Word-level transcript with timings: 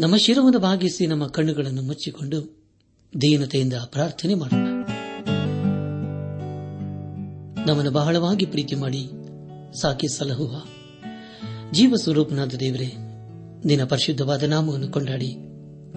ನಮ್ಮ 0.00 0.16
ಶಿರವನ್ನು 0.16 0.58
ಭಾಗಿಸಿ 0.58 1.06
ನಮ್ಮ 1.06 1.26
ಕಣ್ಣುಗಳನ್ನು 1.26 1.82
ಮುಚ್ಚಿಕೊಂಡು 1.82 2.58
ದೀನತೆಯಿಂದ 3.20 3.72
ಪ್ರಾರ್ಥನೆ 3.86 4.34
ಮಾಡೋಣ. 4.34 4.66
ನಮ್ಮನ್ನು 7.66 7.90
ಬಹಳವಾಗಿ 7.90 8.46
ಪ್ರೀತಿ 8.46 8.74
ಮಾಡಿ 8.74 9.10
ಸಾಕಿ 9.80 10.08
ಸಲಹುವ 10.08 10.62
ಜೀವ 11.72 11.94
ಸ್ವರೂಪನಾದ 11.96 12.54
ದೇವರೇ, 12.54 12.92
ನಿನ್ನ 13.64 13.84
ಪರಿಶುದ್ಧವಾದ 13.84 14.42
ನಾಮವನ್ನು 14.42 14.88
ಕೊಂಡಾಡಿ 14.88 15.30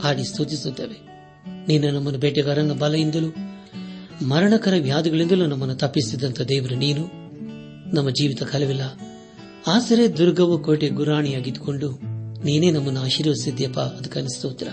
ಹಾಡಿ 0.03 0.23
ಸೂಚಿಸುತ್ತೇವೆ 0.23 0.97
ನೀನು 1.67 1.91
ನಮ್ಮನ್ನು 1.91 2.19
ಬೇಟೆಗಾರನ 2.19 2.71
ಬಲೆಯಿಂದಲೂ 2.71 3.35
ಮರಣಕರ 4.27 4.73
ವ್ಯಾಧಿಗಳಿಂದಲೂ 4.79 5.45
ನಮ್ಮನ್ನು 5.45 5.75
ತಪ್ಪಿಸಿದಂಥ 5.75 6.41
ದೇವರು 6.41 6.75
ನೀನು. 6.75 7.03
ನಮ್ಮ 7.95 8.09
ಜೀವಿತ 8.09 8.43
ಕಾಲವಿಲ್ಲ 8.43 8.81
ಆಸರೆ, 9.67 10.17
ದುರ್ಗವು, 10.17 10.59
ಕೋಟೆ 10.59 10.89
ಗುರಾಣಿಯಾಗಿದ್ದುಕೊಂಡು 10.89 12.08
ನೀನೇ 12.43 12.71
ನಮ್ಮನ್ನು 12.71 13.01
ಆಶೀರ್ವದಿಸಿದ್ಯಪ್ಪ 13.01 13.79
ಅದಕ್ಕೆ 13.79 14.35
ಸ್ತೋತ್ರ. 14.35 14.67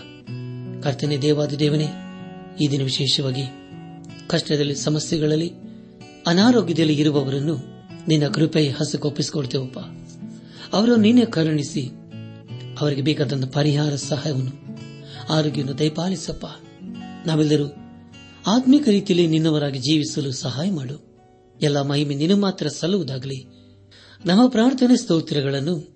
ಕರ್ತನೆ 0.83 1.19
ದೇವಾದ 1.19 1.53
ದೇವನೇ, 1.53 1.87
ಈ 2.61 2.69
ದಿನ 2.69 2.83
ವಿಶೇಷವಾಗಿ 2.83 3.43
ಕಷ್ಟದಲ್ಲಿ, 4.27 4.75
ಸಮಸ್ಯೆಗಳಲ್ಲಿ, 4.75 5.53
ಅನಾರೋಗ್ಯದಲ್ಲಿ 6.27 6.95
ಇರುವವರನ್ನು 6.95 7.57
ನಿನ್ನ 8.09 8.29
ಕೃಪೆಯ 8.29 8.69
ಹಸಕ್ಕೊಪ್ಪಿಸಿಕೊಡ್ತೇವಪ್ಪ 8.69 9.79
ಅವರು 10.75 10.97
ನೀನೇ 10.97 11.25
ಕರುಣಿಸಿ 11.25 11.91
ಅವರಿಗೆ 12.81 13.03
ಬೇಕಾದಂತ 13.03 13.55
ಪರಿಹಾರ 13.55 13.97
ಸಹಾಯವನ್ನು, 13.97 14.51
ಆರೋಗ್ಯವನ್ನು 15.33 15.79
ದಯಪಾಲಿಸಪ್ಪ. 15.79 16.47
ನಾವೆಲ್ಲರೂ 17.27 17.69
ಆತ್ಮಿಕ 18.47 18.89
ರೀತಿಯಲ್ಲಿ 18.89 19.27
ನಿನ್ನವರಾಗಿ 19.27 19.79
ಜೀವಿಸಲು 19.79 20.33
ಸಹಾಯ 20.33 20.71
ಮಾಡು. 20.71 21.07
ಎಲ್ಲ 21.63 21.83
ಮಹಿಮೆ 21.83 22.15
ನಿನ್ನ 22.15 22.41
ಮಾತ್ರ 22.41 22.69
ಸಲ್ಲುವುದಾಗಲಿ. 22.69 23.45
ನಮ್ಮ 24.27 24.49
ಪ್ರಾರ್ಥನೆ 24.49 24.97
ಸ್ತೋತ್ರಗಳನ್ನು 24.97 25.96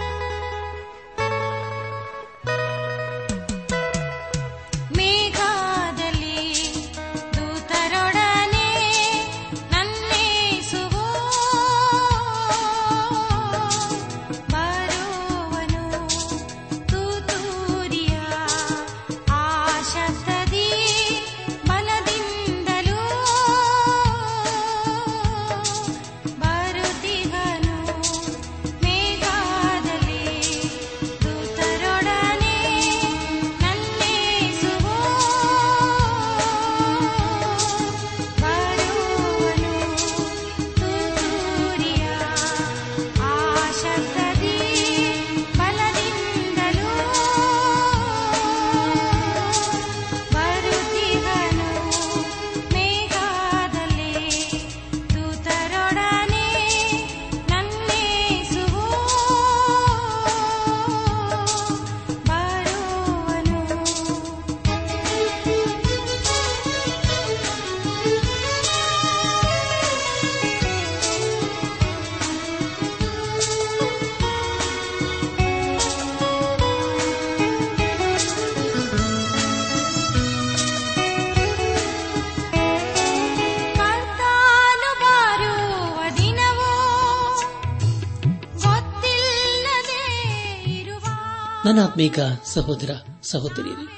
ನನ್ನ 91.71 91.83
ಆತ್ಮೀಕ 91.83 92.19
ಸಹೋದರ 92.45 92.95
ಸಹೋದರಿಯರೇ, 93.23 93.89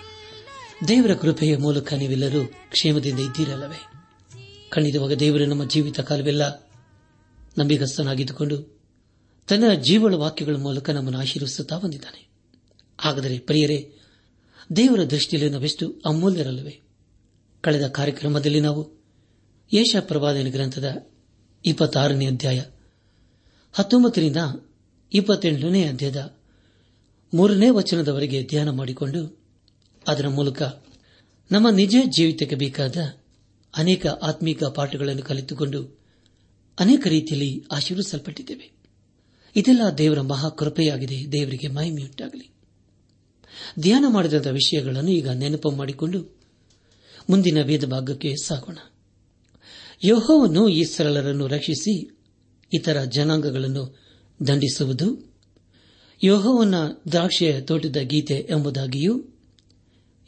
ದೇವರ 0.87 1.13
ಕೃಪೆಯ 1.13 1.57
ಮೂಲಕ 1.57 1.93
ನೀವೆಲ್ಲರೂ 1.93 2.45
ಕ್ಷೇಮದಿಂದ 2.45 3.19
ಇದ್ದೀರಲ್ಲವೇ? 3.19 3.81
ಖಂಡಿತವಾಗ 4.69 5.13
ದೇವರು 5.13 5.45
ನಮ್ಮ 5.45 5.69
ಜೀವಿತ 5.69 5.99
ಕಾಲವೆಲ್ಲ 5.99 6.71
ನಂಬಿಗಸ್ತನಾಗಿದ್ದುಕೊಂಡು 7.57 8.79
ತನ್ನ 9.47 9.73
ಜೀವಳ 9.73 10.13
ವಾಕ್ಯಗಳ 10.13 10.55
ಮೂಲಕ 10.55 10.89
ನಮ್ಮನ್ನು 10.89 11.19
ಆಶೀರ್ವಿಸುತ್ತಾ 11.19 11.77
ಬಂದಿದ್ದಾನೆ. 11.77 12.27
ಹಾಗಾದರೆ 12.99 13.39
ಪ್ರಿಯರೇ, 13.39 13.93
ದೇವರ 14.75 15.03
ದೃಷ್ಟಿಯಲ್ಲಿ 15.03 15.49
ನಾವೆಷ್ಟು 15.49 16.01
ಅಮೂಲ್ಯರಲ್ಲವೇ? 16.05 16.79
ಕಳೆದ 17.61 17.87
ಕಾರ್ಯಕ್ರಮದಲ್ಲಿ 17.87 18.59
ನಾವು 18.59 19.03
ಯೇಷ 19.73 19.95
ಪ್ರವಾದನ 19.99 20.47
ಗ್ರಂಥದ 20.49 21.07
ಇಪ್ಪತ್ತಾರನೇ 21.65 22.27
ಅಧ್ಯಾಯ 22.27 22.63
ಹತ್ತೊಂಬತ್ತರಿಂದ 23.73 24.37
ಇಪ್ಪತ್ತೆಂಟನೇ 25.13 25.87
ಅಧ್ಯಾಯದ 25.87 26.42
ಮೂರನೇ 27.33 27.69
ವಚನದವರೆಗೆ 27.69 28.43
ಧ್ಯಾನ 28.43 28.69
ಮಾಡಿಕೊಂಡು 28.69 29.39
ಅದರ 30.07 30.27
ಮೂಲಕ 30.27 30.61
ನಮ್ಮ 31.51 31.69
ನಿಜ 31.69 31.95
ಜೀವಿತಕ್ಕೆ 32.05 32.55
ಬೇಕಾದ 32.55 32.95
ಅನೇಕ 33.77 34.07
ಆತ್ಮೀಕ 34.07 34.63
ಪಾಠಗಳನ್ನು 34.63 35.21
ಕಲಿತುಕೊಂಡು 35.21 35.99
ಅನೇಕ 36.79 37.07
ರೀತಿಯಲ್ಲಿ 37.07 37.65
ಆಶೀರ್ವಿಸಲ್ಪಟ್ಟಿದ್ದೇವೆ. 37.71 38.71
ಇದೆಲ್ಲ 39.55 39.81
ದೇವರ 39.97 40.21
ಮಹಾಕೃಪೆಯಾಗಿದೆ. 40.21 41.31
ದೇವರಿಗೆ 41.31 41.67
ಮಹಿಮೆಯುಂಟಾಗಲಿ. 41.67 42.51
ಧ್ಯಾನ 43.79 44.05
ಮಾಡಿದಂಥ 44.07 44.47
ವಿಷಯಗಳನ್ನು 44.47 45.11
ಈಗ 45.11 45.29
ನೆನಪು 45.29 45.71
ಮಾಡಿಕೊಂಡು 45.71 46.37
ಮುಂದಿನ 47.29 47.61
ವೇದ 47.61 47.85
ಭಾಗಕ್ಕೆ 47.85 48.35
ಸಾಗೋಣ. 48.43 48.77
ಯೋಹವನ್ನು 50.03 50.67
ಈ 50.67 50.83
ಸರಳರನ್ನು 50.83 51.47
ರಕ್ಷಿಸಿ 51.47 52.17
ಇತರ 52.73 53.03
ಜನಾಂಗಗಳನ್ನು 53.03 53.99
ದಂಡಿಸುವುದು 54.47 55.32
ಯೋಹವನ 56.23 56.75
ದ್ರಾಕ್ಷೆಯ 57.11 57.61
ತೋಟದ 57.61 57.97
ಗೀತೆ 57.97 58.47
ಎಂಬುದಾಗಿಯೂ 58.49 59.23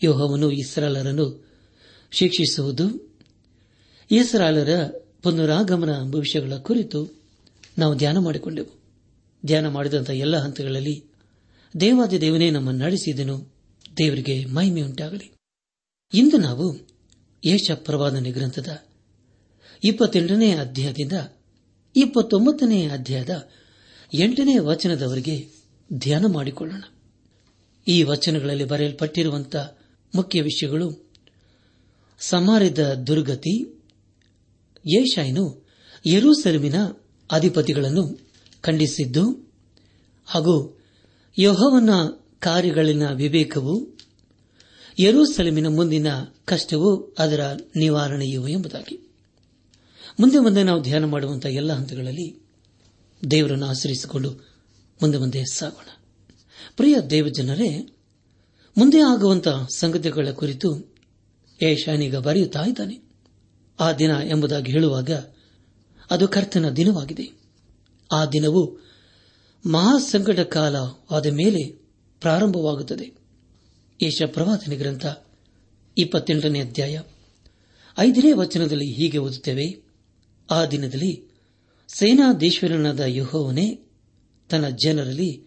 ಯೋಹವನು 0.04 0.52
ಇಸ್ರಾಲರನ್ನು 0.52 1.46
ಶಿಕ್ಷಿಸುವುದು. 2.12 3.18
ಇಸ್ರಾಲರ 4.12 4.86
ಪುನರಾಗಮನ 5.24 6.12
ಭವಿಷ್ಯಗಳ 6.12 6.48
ವಿಷಯಗಳ 6.48 6.64
ಕುರಿತು 6.64 7.08
ನಾವು 7.78 7.96
ಧ್ಯಾನ 7.96 8.18
ಮಾಡಿಕೊಂಡೆವು. 8.18 8.80
ಧ್ಯಾನ 9.46 9.68
ಮಾಡಿದಂಥ 9.68 10.10
ಎಲ್ಲ 10.10 10.38
ಹಂತಗಳಲ್ಲಿ 10.38 11.04
ದೇವಾದಿ 11.80 12.22
ದೇವನೇ 12.22 12.52
ನಮ್ಮನ್ನು 12.52 12.86
ನಡೆಸಿದನು. 12.86 13.54
ದೇವರಿಗೆ 13.98 14.46
ಮಹಿಮೆಯುಂಟಾಗಲಿ. 14.46 15.32
ಇಂದು 16.14 16.38
ನಾವು 16.38 16.88
ಯೇಷ 17.46 17.72
ಪ್ರವಾದನೆ 17.72 18.32
ಗ್ರಂಥದ 18.32 18.84
ಇಪ್ಪತ್ತೆಂಟನೇ 19.84 20.52
ಅಧ್ಯಾಯದಿಂದ 20.52 21.12
ಇಪ್ಪತ್ತೊಂಬತ್ತನೇ 21.96 22.88
ಅಧ್ಯಾಯದ 22.88 23.50
ಎಂಟನೇ 24.14 24.58
ವಚನದವರೆಗೆ 24.58 25.55
ಧ್ಯಾನ 25.94 26.26
ಮಾಡಿಕೊಳ್ಳೋಣ. 26.26 26.84
ಈ 27.88 28.04
ವಚನಗಳಲ್ಲಿ 28.04 28.64
ಬರೆಯಲ್ಪಟ್ಟಿರುವಂತಹ 28.64 29.78
ಮುಖ್ಯ 30.16 30.42
ವಿಷಯಗಳು 30.42 31.12
ಸಮಾರಿದ 32.20 32.94
ದುರ್ಗತಿ 32.94 33.84
ಯೇಷಾಯನು 34.88 35.68
ಯರೂಸೆಲುಮಿನ 36.06 36.76
ಅಧಿಪತಿಗಳನ್ನು 37.32 38.20
ಖಂಡಿಸಿದ್ದು, 38.62 39.54
ಹಾಗೂ 40.26 40.80
ಯಹೋವನ 41.40 41.90
ಕಾರ್ಯಗಳಲ್ಲಿನ 42.40 43.10
ವಿವೇಕವು, 43.10 43.98
ಯರೂಸೆಲಮಿನ 45.00 45.68
ಮುಂದಿನ 45.68 46.08
ಕಷ್ಟವು 46.46 47.16
ಅದರ 47.20 47.58
ನಿವಾರಣೆಯು 47.76 48.48
ಎಂಬುದಾಗಿ. 48.48 49.10
ಮುಂದೆ 50.20 50.40
ಮುಂದೆ 50.40 50.64
ನಾವು 50.64 50.82
ಧ್ಯಾನ 50.82 51.06
ಮಾಡುವಂತಹ 51.06 51.50
ಎಲ್ಲ 51.50 51.74
ಹಂತಗಳಲ್ಲಿ 51.74 52.42
ದೇವರನ್ನು 53.32 53.66
ಆಶ್ರಯಿಸಿಕೊಂಡು 53.66 54.55
ಮುಂದೆ 55.02 55.18
ಮುಂದೆ 55.18 55.44
ಸಾಗೋಣ. 55.54 56.04
ಪ್ರಿಯ 56.76 57.00
ದೇವಜನರೇ, 57.00 57.96
ಮುಂದೆ 58.78 59.00
ಆಗುವಂತಹ 59.00 59.68
ಸಂಗತಿಗಳ 59.76 60.32
ಕುರಿತು 60.32 60.96
ಏಷಾನೀಗ 61.62 62.16
ಬರೆಯುತ್ತಾ 62.16 62.64
ಇದ್ದಾನೆ. 62.64 63.02
ಆ 63.80 63.92
ದಿನ 63.92 64.12
ಎಂಬುದಾಗಿ 64.26 64.72
ಹೇಳುವಾಗ 64.72 65.10
ಅದು 66.12 66.28
ಕರ್ತನ 66.28 66.70
ದಿನವಾಗಿದೆ. 66.70 67.30
ಆ 68.12 68.26
ದಿನವು 68.26 68.80
ಮಹಾಸಂಕಟ 69.66 70.40
ಕಾಲ 70.40 70.76
ಆದ 71.12 71.26
ಮೇಲೆ 71.26 71.68
ಪ್ರಾರಂಭವಾಗುತ್ತದೆ. 72.22 73.12
ಏಷ 74.02 74.22
ಪ್ರವಾದನೆ 74.26 74.76
ಗ್ರಂಥ 74.76 75.06
ಇಪ್ಪತ್ತೆಂಟನೇ 75.98 76.60
ಅಧ್ಯಾಯ 76.60 77.02
ಐದನೇ 78.00 78.32
ವಚನದಲ್ಲಿ 78.32 78.92
ಹೀಗೆ 78.92 79.18
ಓದುತ್ತೇವೆ, 79.18 79.84
ಆ 80.52 80.66
ದಿನದಲ್ಲಿ 80.66 81.24
ಸೇನಾಧೀಶ್ವರನಾದ 81.96 83.00
ಯಹೋವನೇ 83.00 83.85
ತನ್ನ 84.56 84.76
ಜನರಲ್ಲಿ 84.76 85.44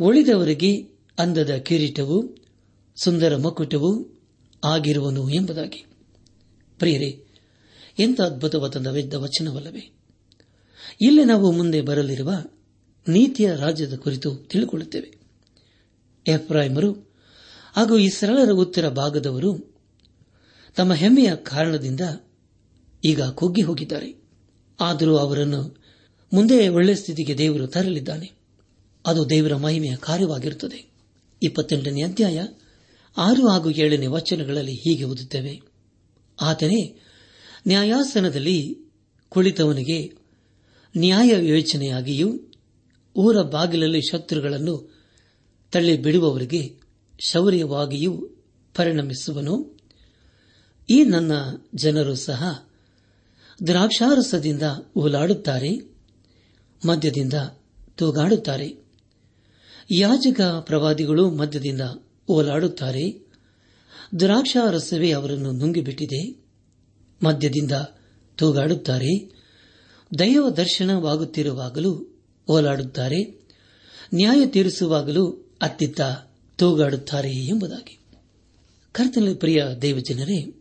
ಉಳಿದವರಿಗೆ 0.00 0.82
ಅಂದದ 1.18 1.54
ಕಿರೀಟವು, 1.54 2.36
ಸುಂದರ 2.96 3.36
ಮಕುಟವೂ 3.36 4.20
ಆಗಿರುವನು 4.64 5.30
ಎಂಬುದಾಗಿ. 5.30 5.86
ಪ್ರಿಯರೇ, 6.78 7.24
ಎಂಥ 7.98 8.20
ಅದ್ಭುತವಾದ 8.20 8.86
ವೇದ 8.86 9.14
ವಚನವಲ್ಲವೇ. 9.14 9.90
ಇಲ್ಲಿ 11.00 11.24
ನಾವು 11.24 11.52
ಮುಂದೆ 11.52 11.80
ಬರಲಿರುವ 11.80 12.30
ನೀತಿಯ 13.08 13.56
ರಾಜ್ಯದ 13.56 13.96
ಕುರಿತು 13.96 14.36
ತಿಳಿದುಕೊಳ್ಳುತ್ತೇವೆ. 14.36 15.14
ಎಫ್ರಾಯ್ಮರು 16.26 16.92
ಹಾಗೂ 17.76 17.98
ಈ 17.98 18.08
ಸರಳರ 18.08 18.50
ಉತ್ತರ 18.50 18.88
ಭಾಗದವರು 18.88 19.74
ತಮ್ಮ 20.76 20.94
ಹೆಮ್ಮೆಯ 20.94 21.36
ಕಾರಣದಿಂದ 21.36 22.00
ಈಗ 23.04 23.22
ಕುಗ್ಗಿ 23.22 23.62
ಹೋಗಿದ್ದಾರೆ. 23.62 24.22
ಆದರೂ 24.80 25.16
ಅವರನ್ನು 25.16 25.84
ಮುಂದೆ 26.32 26.68
ಒಳ್ಳೆ 26.68 26.94
ಸ್ಥಿತಿಗೆ 26.94 27.38
ದೇವರು 27.38 27.66
ತರಲಿದ್ದಾನೆ. 27.66 28.43
ಅದು 29.06 29.30
ದೇವರ 29.30 29.54
ಮಹಿಮೆಯ 29.54 29.96
ಕಾರ್ಯವಾಗಿರುತ್ತದೆ. 29.96 30.90
ಇಪ್ಪತ್ತೆಂಟನೇ 31.42 32.02
ಅಧ್ಯಾಯ, 32.02 32.46
ಆರು 33.16 33.48
ಹಾಗೂ 33.48 33.70
ಏಳನೇ 33.70 34.06
ವಚನಗಳಲ್ಲಿ 34.06 34.74
ಹೀಗೆ 34.74 35.04
ಓದುತ್ತೇವೆ. 35.04 35.62
ಆತನೇ, 36.40 36.96
ನ್ಯಾಯಾಸನದಲ್ಲಿ 37.66 38.78
ಕುಳಿತವನಿಗೆ 39.28 40.12
ನ್ಯಾಯ 40.96 41.34
ವಿವೇಚನೆಯಾಗಿಯೂ 41.34 42.40
ಊರ 43.16 43.42
ಬಾಗಿಲಲ್ಲಿ 43.42 44.00
ಶತ್ರುಗಳನ್ನು 44.00 44.94
ತಳ್ಳಿ 45.72 45.96
ಬಿಡುವವರಿಗೆ 45.96 46.74
ಶೌರ್ಯವಾಗಿಯೂ 47.18 48.28
ಪರಿಣಮಿಸುವನು. 48.74 49.80
ಈ 50.90 51.04
ನನ್ನ 51.04 51.32
ಜನರು 51.74 52.14
ಸಹ 52.14 52.68
ದ್ರಾಕ್ಷಾರಸದಿಂದ 53.66 54.62
ಓಲಾಡುತ್ತಾರೆ 54.96 55.94
ಮದ್ಯದಿಂದ 56.86 57.34
ತೂಗಾಡುತ್ತಾರೆ. 57.96 58.83
ಯಾಜಕ 59.90 60.40
ಪ್ರವಾದಿಗಳು 60.40 61.30
ಮಧ್ಯದಿಂದ 61.30 61.80
ಓಲಾಡುತ್ತಾರೆ. 62.28 63.26
ದ್ರಾಕ್ಷಾರಸವೇ 64.18 65.10
ಅವರನ್ನು 65.10 65.52
ನುಂಗಿಬಿಟ್ಟಿದೆ. 65.52 66.44
ಮಧ್ಯದಿಂದ 67.24 67.72
ತೂಗಾಡುತ್ತಾರೆ. 68.36 69.32
ದೈವ 70.18 70.50
ದರ್ಶನವಾಗುತ್ತಿರುವಾಗಲೂ 70.50 72.18
ಓಲಾಡುತ್ತಾರೆ. 72.48 73.24
ನ್ಯಾಯ 74.14 74.46
ತೀರಿಸುವಾಗಲೂ 74.46 75.52
ಅತ್ತಿತ್ತ 75.62 76.00
ತೂಗಾಡುತ್ತಾರೆ 76.56 77.32
ಎಂಬುದಾಗಿ. 77.32 77.98
ಕರ್ತನ 78.92 79.28
ಪ್ರಿಯ 79.38 79.64
ದೇವಜನರೇ, 79.82 80.60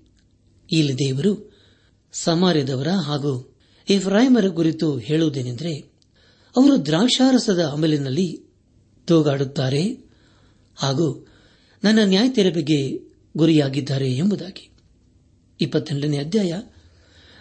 ಇಲ್ಲಿ 0.71 0.93
ದೇವರು 0.93 1.53
ಸಮಾರ್ಯದವರ 2.13 2.87
ಹಾಗೂ 2.87 3.55
ಇಫ್ರಾಹಿಮರ 3.89 4.47
ಕುರಿತು 4.49 4.97
ಹೇಳುವುದೇನೆಂದರೆ, 4.97 5.73
ಅವರು 6.57 6.85
ದ್ರಾಕ್ಷಾರಸದ 6.85 7.63
ಅಮಲಿನಲ್ಲಿ 7.63 8.42
ತೂಗಾಡುತ್ತಾರೆ 9.07 9.97
ಹಾಗೂ 10.75 11.27
ನನ್ನ 11.83 11.99
ನ್ಯಾಯ 12.03 12.49
ಬಗ್ಗೆ 12.49 12.99
ಗುರಿಯಾಗಿದ್ದಾರೆ 13.37 14.13
ಎಂಬುದಾಗಿ. 14.13 14.69
ಇಪ್ಪತ್ತೆಂಟನೇ 15.61 16.17
ಅಧ್ಯಾಯ 16.17 16.53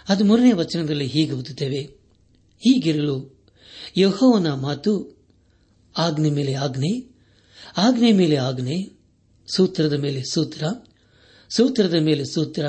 ಹದಿಮೂರನೇ 0.04 0.52
ವಚನದಲ್ಲಿ 0.52 1.06
ಹೀಗೆ 1.06 1.32
ಓದುತ್ತೇವೆ, 1.32 1.80
ಹೀಗಿರಲು 2.58 3.44
ಯಹೋವನ 3.96 4.52
ಮಾತು 4.52 5.16
ಆಜ್ಞೆ 5.98 6.30
ಮೇಲೆ 6.30 6.54
ಆಜ್ಞೆ 6.54 7.12
ಆಜ್ಞೆ 7.76 8.12
ಮೇಲೆ 8.12 8.36
ಆಜ್ಞೆ, 8.36 8.98
ಸೂತ್ರದ 9.54 9.92
ಮೇಲೆ 9.92 10.22
ಸೂತ್ರ, 10.22 10.64
ಸೂತ್ರದ 11.48 11.94
ಮೇಲೆ 11.94 12.24
ಸೂತ್ರ, 12.24 12.66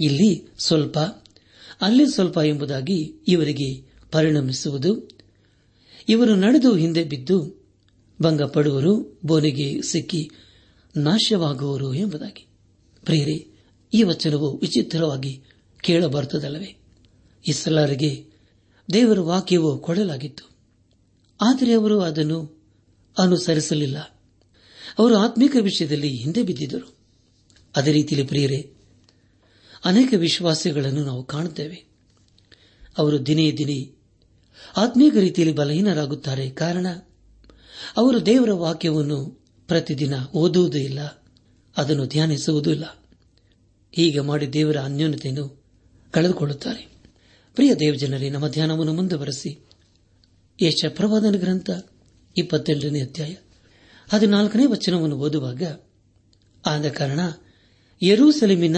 ಇಲ್ಲಿ 0.00 0.48
ಸ್ವಲ್ಪ, 0.58 0.98
ಅಲ್ಲಿ 1.80 2.06
ಸ್ವಲ್ಪ 2.06 2.38
ಎಂಬುದಾಗಿ 2.38 3.14
ಇವರಿಗೆ 3.28 3.90
ಪರಿಣಮಿಸುವುದು. 4.10 5.10
ಇವರು 6.08 6.36
ನಡೆದು 6.36 6.74
ಹಿಂದೆ 6.74 7.04
ಬಿದ್ದು 7.04 7.57
ಭಂಗಪಡುವರು, 8.22 9.20
ಬೋನಿಗೆ 9.24 9.82
ಸಿಕ್ಕಿ 9.82 10.30
ನಾಶವಾಗುವರು 10.96 11.94
ಎಂಬುದಾಗಿ. 11.94 12.46
ಪ್ರೇರೆ 13.04 13.58
ಈ 13.94 14.02
ವಚನವು 14.02 14.58
ವಿಚಿತ್ರವಾಗಿ 14.58 15.42
ಕೇಳಬರುತ್ತದಲ್ಲವೇ 15.80 16.76
ಇಸ್ಲಾರಿಗೆ 17.46 18.26
ದೇವರ 18.92 19.20
ವಾಕ್ಯವು 19.20 19.78
ಕೊಡಲಾಗಿತ್ತು. 19.78 20.50
ಆದರೆ 21.40 21.72
ಅವರು 21.72 22.00
ಅದನ್ನು 22.00 22.62
ಅನುಸರಿಸಲಿಲ್ಲ. 23.18 23.98
ಅವರು 24.98 25.16
ಆತ್ಮಿಕ 25.16 25.56
ವಿಷಯದಲ್ಲಿ 25.60 26.08
ಹಿಂದೆ 26.08 26.42
ಬಿದ್ದಿದ್ದರು. 26.42 26.96
ಅದೇ 27.76 27.92
ರೀತಿಯಲ್ಲಿ 27.92 28.28
ಪ್ರಿಯರೇ, 28.28 28.72
ಅನೇಕ 29.84 30.14
ವಿಶ್ವಾಸಿಗಳನ್ನು 30.16 31.04
ನಾವು 31.04 31.24
ಕಾಣುತ್ತೇವೆ. 31.24 31.84
ಅವರು 32.98 33.26
ದಿನೇ 33.26 33.52
ದಿನೇ 33.52 33.94
ಆತ್ಮೀಕ 34.76 35.16
ರೀತಿಯಲ್ಲಿ 35.16 35.54
ಬಲಹೀನರಾಗುತ್ತಾರೆ. 35.54 36.50
ಕಾರಣ 36.50 36.86
ಅವರು 37.96 38.26
ದೇವರ 38.26 38.52
ವಾಕ್ಯವನ್ನು 38.52 39.44
ಪ್ರತಿದಿನ 39.68 40.14
ಓದುವುದೂ 40.34 40.78
ಇಲ್ಲ, 40.78 41.00
ಅದನ್ನು 41.76 42.06
ಧ್ಯಾನಿಸುವುದೂ 42.06 42.70
ಇಲ್ಲ 42.70 43.04
ಹೀಗೆ 43.92 44.20
ಮಾಡಿ 44.20 44.52
ದೇವರ 44.52 44.76
ಅನ್ಯೋನ್ಯತೆಯನ್ನು 44.76 45.64
ಕಳೆದುಕೊಳ್ಳುತ್ತಾರೆ. 46.10 46.92
ಪ್ರಿಯ 47.54 47.74
ದೇವಜನರೇ, 47.74 48.30
ನಮ್ಮ 48.30 48.48
ಧ್ಯಾನವನ್ನು 48.48 48.92
ಮುಂದುವರೆಸಿ. 48.92 49.66
ಯಶ 50.62 50.84
ಪ್ರವಾದನ 50.88 51.34
ಗ್ರಂಥ 51.36 51.70
ಇಪ್ಪತ್ತೆಂಟನೇ 52.36 53.00
ಅಧ್ಯಾಯ 53.00 53.34
ಹದಿನಾಲ್ಕನೇ 54.08 54.66
ವಚನವನ್ನು 54.66 55.16
ಓದುವಾಗ 55.16 55.62
ಆದ 56.66 56.88
ಕಾರಣ 56.88 57.20
ಯರೂಸೆಲೆಮಿನ 58.02 58.76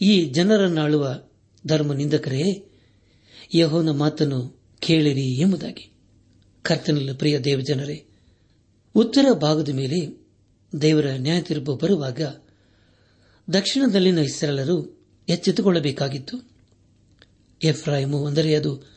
ಈ 0.00 0.24
ಜನರನ್ನಾಳುವ 0.24 1.22
ಧರ್ಮ 1.66 1.92
ನಿಂದಕರೇ 1.92 2.64
ಯಹೋನ 3.54 3.90
ಮಾತನ್ನು 3.90 4.60
ಕೇಳಿರಿ 4.78 5.40
ಎಂಬುದಾಗಿ. 5.40 5.99
ಕರ್ತನಲ್ಲಿ 6.62 7.12
ಪ್ರಿಯ 7.12 7.38
ದೇವಜನರೇ 7.38 8.06
ಉತ್ತರ 8.94 9.32
ಭಾಗದ 9.32 9.68
ಮೇಲೆ 9.68 10.20
ದೇವರ 10.82 11.06
ನ್ಯಾಯ 11.06 11.40
ತೀರ್ಪು 11.40 11.76
ಬರುವಾಗ 11.76 12.20
ದಕ್ಷಿಣದಲ್ಲಿನ 13.52 14.18
ಇಸ್ರಾಲರು 14.18 15.00
ಎಚ್ಚೆತ್ತುಕೊಳ್ಳಬೇಕಾಗಿತ್ತು. 15.28 16.50
ಎಫ್ರಾಯಿಮು 17.64 18.26
ಅಂದರೆ 18.26 18.54
ಅದು 18.54 18.90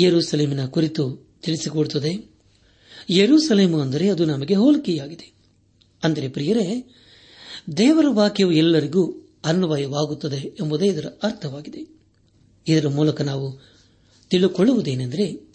ಯರೂಸಲೇಮಿನ 0.00 0.66
ಕುರಿತು 0.66 1.28
ತಿಳಿಸಿಕೊಡುತ್ತದೆ. 1.42 2.30
ಯರೂಸಲೇಮು 3.10 3.80
ಅಂದರೆ 3.80 4.10
ಅದು 4.10 4.24
ನಮಗೆ 4.24 4.54
ಹೋಲಿಕೆಯಾಗಿದೆ. 4.54 5.34
ಅಂದರೆ 6.04 6.28
ಪ್ರಿಯರೇ, 6.28 6.94
ದೇವರ 7.76 8.04
ವಾಕ್ಯವು 8.08 8.52
ಎಲ್ಲರಿಗೂ 8.52 9.32
ಅನ್ವಯವಾಗುತ್ತದೆ 9.44 10.36
ಎಂಬುದೇ 10.36 10.86
ಇದರ 10.86 11.06
ಅರ್ಥವಾಗಿದೆ. 11.22 11.96
ಇದರ 12.68 12.88
ಮೂಲಕ 12.88 13.20
ನಾವು 13.20 13.76
ತಿಳಿದುಕೊಳ್ಳುವುದೇನೆಂದರೆ 14.30 15.45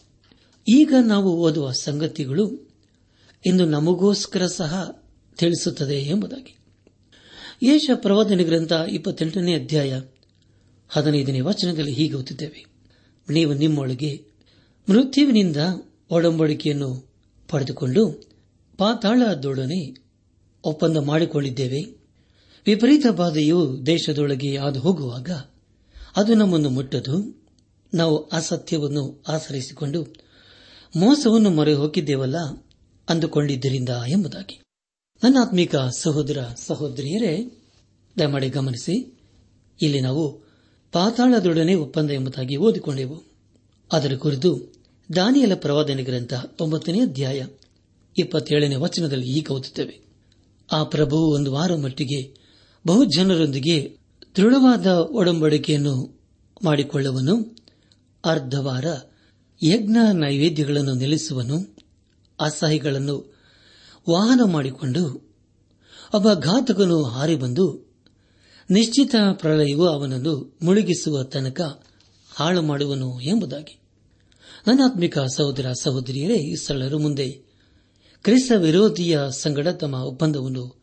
ಈಗ 0.67 0.93
ನಾವು 1.05 1.37
ಓದುವ 1.37 1.71
ಸಂಗತಿಗಳು 1.71 2.69
ಇಂದು 3.45 3.65
ನಮಗೋಸ್ಕರ 3.65 4.47
ಸಹ 4.47 5.03
ತಿಳಿಸುತ್ತದೆ 5.37 5.95
ಎಂಬುದಾಗಿ. 5.95 6.57
ಯೇಷ 7.63 7.89
ಪ್ರವಾದನೆ 7.95 8.43
ಗ್ರಂಥ 8.43 8.73
ಇಪ್ಪತ್ತೆಂಟನೇ 8.89 9.55
ಅಧ್ಯಾಯ 9.55 10.01
ಹದಿನೈದನೇ 10.89 11.39
ವಚನದಲ್ಲಿ 11.39 11.93
ಹೀಗೆ 11.93 12.13
ಓದುತ್ತೇವೆ 12.13 12.65
ನೀವು 13.29 13.53
ನಿಮ್ಮೊಳಗೆ 13.53 14.25
ಮೃತ್ಯುವಿನಿಂದ 14.89 15.57
ಒಡಂಬಡಿಕೆಯನ್ನು 16.11 17.09
ಪಡೆದುಕೊಂಡು 17.49 18.29
ಪಾತಾಳದೊಡನೆ 18.77 20.03
ಒಪ್ಪಂದ 20.63 20.97
ಮಾಡಿಕೊಂಡಿದ್ದೇವೆ. 20.97 21.81
ವಿಪರೀತ 22.65 23.05
ಬಾಧೆಯು 23.15 23.85
ದೇಶದೊಳಗೆ 23.85 24.57
ಹಾದು 24.57 24.79
ಹೋಗುವಾಗ 24.79 25.29
ಅದು 26.15 26.33
ನಮ್ಮನ್ನು 26.33 26.69
ಮುಟ್ಟದು. 26.69 27.41
ನಾವು 27.93 28.17
ಅಸತ್ಯವನ್ನು 28.17 29.23
ಆಚರಿಸಿಕೊಂಡು 29.27 30.30
ಮೋಸವನ್ನು 30.95 31.49
ಮೊರೆ 31.49 31.73
ಹೋಗಿದ್ದೇವಲ್ಲ 31.73 32.37
ಅಂದುಕೊಂಡಿದ್ದರಿಂದ 33.09 33.89
ಎಂಬುದಾಗಿ. 34.07 34.61
ನನ್ನ 35.23 35.37
ಆತ್ಮಿಕ 35.41 35.75
ಸಹೋದರ 35.75 36.45
ಸಹೋದರಿಯರೇ, 36.55 37.61
ದಯಮಾಡಿ 38.19 38.49
ಗಮನಿಸಿ, 38.49 39.19
ಇಲ್ಲಿ 39.81 40.01
ನಾವು 40.01 40.31
ಪಾತಾಳದೊಡನೆ 40.91 41.73
ಒಪ್ಪಂದ 41.73 42.11
ಎಂಬುದಾಗಿ 42.11 42.57
ಓದಿಕೊಂಡೆವು. 42.57 43.23
ಅದರ 43.91 44.15
ಕುರಿತು 44.15 44.73
ದಾನಿಯಲ 45.15 45.55
ಪ್ರವಾದನೆ 45.55 46.03
ಗ್ರಂಥ 46.03 46.33
ಒಂಬತ್ತನೇ 46.61 46.99
ಅಧ್ಯಾಯ 46.99 47.47
ಇಪ್ಪತ್ತೇಳನೇ 48.17 48.75
ವಚನದಲ್ಲಿ 48.75 49.37
ಈಗ 49.37 49.51
ಓದುತ್ತೇವೆ. 49.51 50.01
ಆ 50.71 50.83
ಪ್ರಭುವು 50.83 51.35
ಒಂದು 51.35 51.51
ವಾರ 51.51 51.75
ಮಟ್ಟಿಗೆ 51.75 52.41
ಬಹು 52.87 53.05
ಜನರೊಂದಿಗೆ 53.05 53.97
ದೃಢವಾದ 54.37 54.87
ಒಡಂಬಡಿಕೆಯನ್ನು 54.87 56.19
ಮಾಡಿಕೊಳ್ಳುವನು. 56.63 57.55
ಅರ್ಧವಾರ 58.25 58.85
ಯಜ್ಞ 59.63 59.97
ನೈವೇದ್ಯಗಳನ್ನು 60.13 60.93
ನಿಲ್ಲಿಸುವನು 60.93 61.77
ಅಸಹಿಗಳನ್ನು 62.39 63.35
ವಾಹನ 64.09 64.41
ಮಾಡಿಕೊಂಡು 64.45 65.31
ಒಬ್ಬ 66.13 66.33
ಘಾತಕನು 66.33 67.03
ಹಾರಿ 67.03 67.35
ಬಂದು 67.35 67.91
ನಿಶ್ಚಿತ 68.69 69.15
ಪ್ರಳಯವು 69.33 69.87
ಅವನನ್ನು 69.87 70.57
ಮುಳುಗಿಸುವ 70.63 71.23
ತನಕ 71.23 71.85
ಹಾಳು 72.35 72.61
ಮಾಡುವನು 72.61 73.21
ಎಂಬುದಾಗಿ. 73.21 73.79
ನನಾತ್ಮಿಕ 74.67 75.19
ಸಹೋದರ 75.19 75.71
ಸಹೋದರಿಯರೇ 75.81 76.35
ಈ 76.35 76.55
ಮುಂದೆ 77.01 77.29
ಕ್ರಿಸ್ತ 78.23 78.51
ವಿರೋಧಿಯ 78.51 79.19
ಸಂಗಡ 79.31 79.67
ತಮ್ಮ 79.67 79.95
ಒಪ್ಪಂದವನ್ನು 79.95 80.81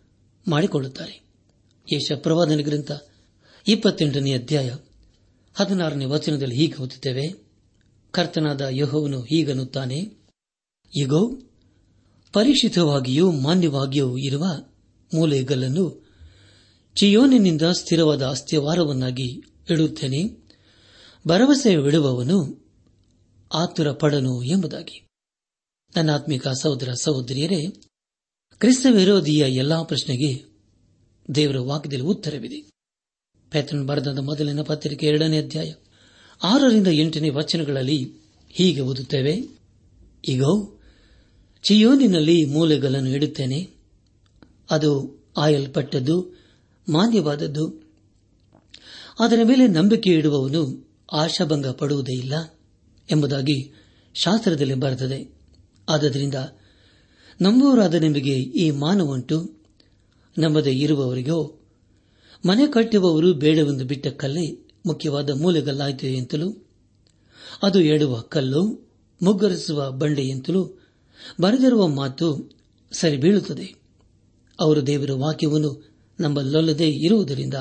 ಮಾಡಿಕೊಳ್ಳುತ್ತಾರೆ. 0.48 1.22
ಯೇಷ 1.92 2.12
ಪ್ರವಾದನ 2.12 2.60
ಗ್ರಂಥ 2.60 2.92
ಇಪ್ಪತ್ತೆಂಟನೇ 3.68 4.32
ಅಧ್ಯಾಯ 4.32 4.74
ಹದಿನಾರನೇ 5.54 6.04
ವಚನದಲ್ಲಿ 6.04 6.54
ಹೀಗೆ 6.54 6.82
ಓದುತ್ತೇವೆ 6.82 7.47
ಕರ್ತನಾದ 8.10 8.60
ಯಹೋವನು 8.60 9.22
ಹೀಗನ್ನುತ್ತಾನೆ 9.22 9.98
ಈಗೋ 10.96 11.30
ಪರಿಶಿತವಾಗಿಯೂ 12.32 13.32
ಮಾನ್ಯವಾಗಿಯೂ 13.32 14.18
ಇರುವ 14.18 14.44
ಮೂಲೆಗಲ್ಲನ್ನು 15.14 16.08
ಚಿಯೋನಿನಿಂದ 16.94 17.62
ಸ್ಥಿರವಾದ 17.62 18.26
ಅಸ್ಥಿವಾರವನ್ನಾಗಿ 18.26 19.42
ಇಡುತ್ತೇನೆ. 19.70 20.48
ಭರವಸೆ 21.28 21.76
ಬಿಡುವವನು 21.76 22.68
ಆತುರ 23.54 23.92
ಪಡನು 23.92 24.42
ಎಂಬುದಾಗಿ 24.42 25.06
ನನ್ನಾತ್ಮಿಕ 25.96 26.48
ಸಹೋದರ 26.48 26.92
ಸಹೋದರಿಯರೇ, 26.92 27.66
ಕ್ರಿಸ್ತ 28.58 28.86
ವಿರೋಧಿಯ 28.90 29.44
ಎಲ್ಲಾ 29.48 29.82
ಪ್ರಶ್ನೆಗೆ 29.82 30.44
ದೇವರ 31.34 31.58
ವಾಕ್ಯದಲ್ಲಿ 31.58 32.04
ಉತ್ತರವಿದೆ. 32.04 32.70
ಪೇತನ್ 33.50 33.86
ಬರೆದ 33.86 34.18
ಮೊದಲಿನ 34.18 34.62
ಪತ್ರಿಕೆ 34.62 35.06
ಎರಡನೇ 35.06 35.42
ಅಧ್ಯಾಯ. 35.42 35.72
ಆರರಿಂದ 36.42 36.86
ಎಂಟನೇ 36.86 37.28
ವಚನಗಳಲ್ಲಿ 37.28 38.12
ಹೀಗೆ 38.50 38.80
ಓದುತ್ತೇವೆ. 38.80 39.58
ಈಗ 40.28 40.42
ಚಿಯೋನಿನಲ್ಲಿ 41.62 42.44
ಮೂಲೆಗಳನ್ನು 42.44 43.10
ಇಡುತ್ತೇನೆ. 43.10 43.70
ಅದು 44.70 45.18
ಆಯಲ್ಪಟ್ಟದ್ದು, 45.36 46.40
ಮಾನ್ಯವಾದದ್ದು. 46.88 47.88
ಅದರ 49.20 49.38
ಮೇಲೆ 49.44 49.66
ನಂಬಿಕೆ 49.66 50.10
ಇಡುವವನು 50.10 50.88
ಆಶಾಭಂಗ 51.12 51.66
ಪಡುವುದೇ 51.66 52.16
ಇಲ್ಲ 52.16 52.54
ಎಂಬುದಾಗಿ 53.10 53.72
ಶಾಸ್ತ್ರದಲ್ಲಿ 54.14 54.74
ಬರೆದಿದೆ 54.74 55.34
ಆದ್ದರಿಂದ 55.88 56.34
ನಂಬುವರಾದ 57.40 57.94
ನಿಮಗೆ 57.94 58.34
ಈ 58.34 58.70
ಮಾನವುಂಟು. 58.70 59.64
ನಂಬದೇ 60.38 60.70
ಇರುವವರಿಗೋ, 60.70 61.60
ಮನೆ 62.46 62.66
ಕಟ್ಟುವವರು 62.66 63.34
ಬೇಡವೆಂದು 63.34 63.84
ಬಿಟ್ಟ 63.84 64.06
ಕಲ್ಲೇ 64.06 64.67
ಮುಖ್ಯವಾದ 64.88 65.30
ಮೂಲೆಗಲ್ಲಾಯಿತು 65.30 66.06
ಎಂತಲೂ? 66.06 66.66
ಅದು 67.62 67.80
ಏಳುವ 67.80 68.20
ಕಲ್ಲು, 68.20 68.90
ಮುಗ್ಗರಿಸುವ 69.22 69.90
ಬಂಡೆಯಂತಲೂ 69.90 70.82
ಬರೆದಿರುವ 71.40 71.88
ಮಾತು 71.88 72.50
ಸರಿ 72.92 73.16
ಬೀಳುತ್ತದೆ. 73.16 73.74
ಅವರು 74.60 74.86
ದೇವರ 74.86 75.10
ವಾಕ್ಯವನ್ನು 75.12 75.88
ನಂಬಲೊಲ್ಲದೆ 76.20 76.90
ಇರುವುದರಿಂದ 76.90 77.54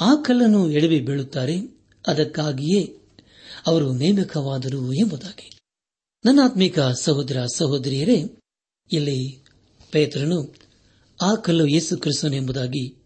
ಆ 0.00 0.14
ಕಲ್ಲನ್ನು 0.14 0.70
ಎಡವಿ 0.70 1.00
ಬೀಳುತ್ತಾರೆ. 1.00 1.58
ಅದಕ್ಕಾಗಿಯೇ 2.06 2.98
ಅವರು 3.66 3.92
ನೇಮಕವಾದರು 3.92 4.92
ಎಂಬುದಾಗಿ. 4.92 5.58
ನನ್ನಾತ್ಮೀಕ 6.24 6.78
ಸಹೋದರ 6.80 7.46
ಸಹೋದರಿಯರೇ, 7.54 8.24
ಇಲ್ಲಿ 8.92 9.44
ಪೇತ್ರನು 9.90 10.54
ಆ 11.22 11.34
ಕಲ್ಲು 11.34 11.66
ಯೇಸು 11.66 11.96
ಕ್ರಿಸ್ತನು 11.96 12.36
ಎಂಬುದಾಗಿ 12.36 13.04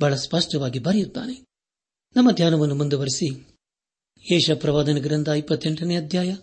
ಬಹಳ 0.00 0.14
ಸ್ಪಷ್ಟವಾಗಿ 0.14 0.78
ಬರೆಯುತ್ತಾನೆ. 0.78 1.49
ನಮ್ಮ 2.16 2.30
ಧ್ಯಾನವನ್ನು 2.30 2.74
ಮುಂದುವರೆಸಿ. 2.74 3.26
ಯೇಷ 4.32 4.50
ಪ್ರವಾದನ 4.50 4.98
ಗ್ರಂಥ 4.98 5.28
ಇಪ್ಪತ್ತೆಂಟನೇ 5.28 5.96
ಅಧ್ಯಾಯ 5.96 6.36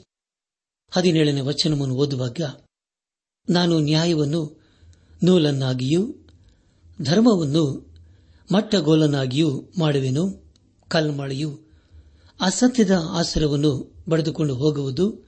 ಹದಿನೇಳನೇ 0.92 1.42
ವಚನವನ್ನು 1.42 1.96
ಓದುವಾಗ 1.96 2.38
ನಾನು 3.50 3.80
ನ್ಯಾಯವನ್ನು 3.80 4.62
ನೂಲನ್ನಾಗಿಯೂ, 5.24 6.16
ಧರ್ಮವನ್ನು 7.02 7.96
ಮಟ್ಟಗೋಲನ್ನಾಗಿಯೂ 8.52 9.74
ಮಾಡುವೆನು. 9.80 10.54
ಕಲ್ಮಳೆಯು 10.88 11.60
ಅಸತ್ಯದ 12.42 12.92
ಆಸರವನ್ನು 13.10 14.04
ಬಡಿದುಕೊಂಡು 14.10 14.56
ಹೋಗುವುದು, 14.56 15.24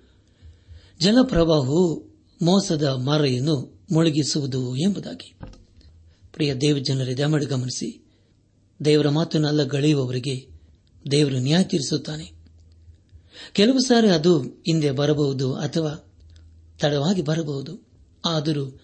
ಜಲಪ್ರವಾಹವು 1.00 1.96
ಮೋಸದ 2.41 2.84
ಮಾರೆಯನ್ನು 2.84 3.79
ಮುಳುಗಿಸುವುದು 3.91 4.75
ಎಂಬುದಾಗಿ. 4.75 5.34
ಪ್ರಿಯ 6.34 6.55
ದೇವಜನರೇ, 6.55 7.13
ದಯಮಾಡಿ 7.13 7.46
ಗಮನಿಸಿ. 7.46 8.09
ದೇವರ 8.86 9.09
ಮಾತನ್ನೆಲ್ಲ 9.09 9.63
ಗಳೆಯುವವರಿಗೆ 9.63 10.48
ದೇವರು 11.12 11.39
ನ್ಯಾಯ 11.39 11.63
ತೀರಿಸುತ್ತಾನೆ. 11.63 12.31
ಕೆಲವು 13.53 13.79
ಸಾರಿ 13.79 14.09
ಅದು 14.09 14.41
ಹಿಂದೆ 14.41 14.91
ಬರಬಹುದು 14.91 15.55
ಅಥವಾ 15.55 16.17
ತಡವಾಗಿ 16.79 17.21
ಬರಬಹುದು. 17.21 17.88
ಆದರೂ 18.25 18.79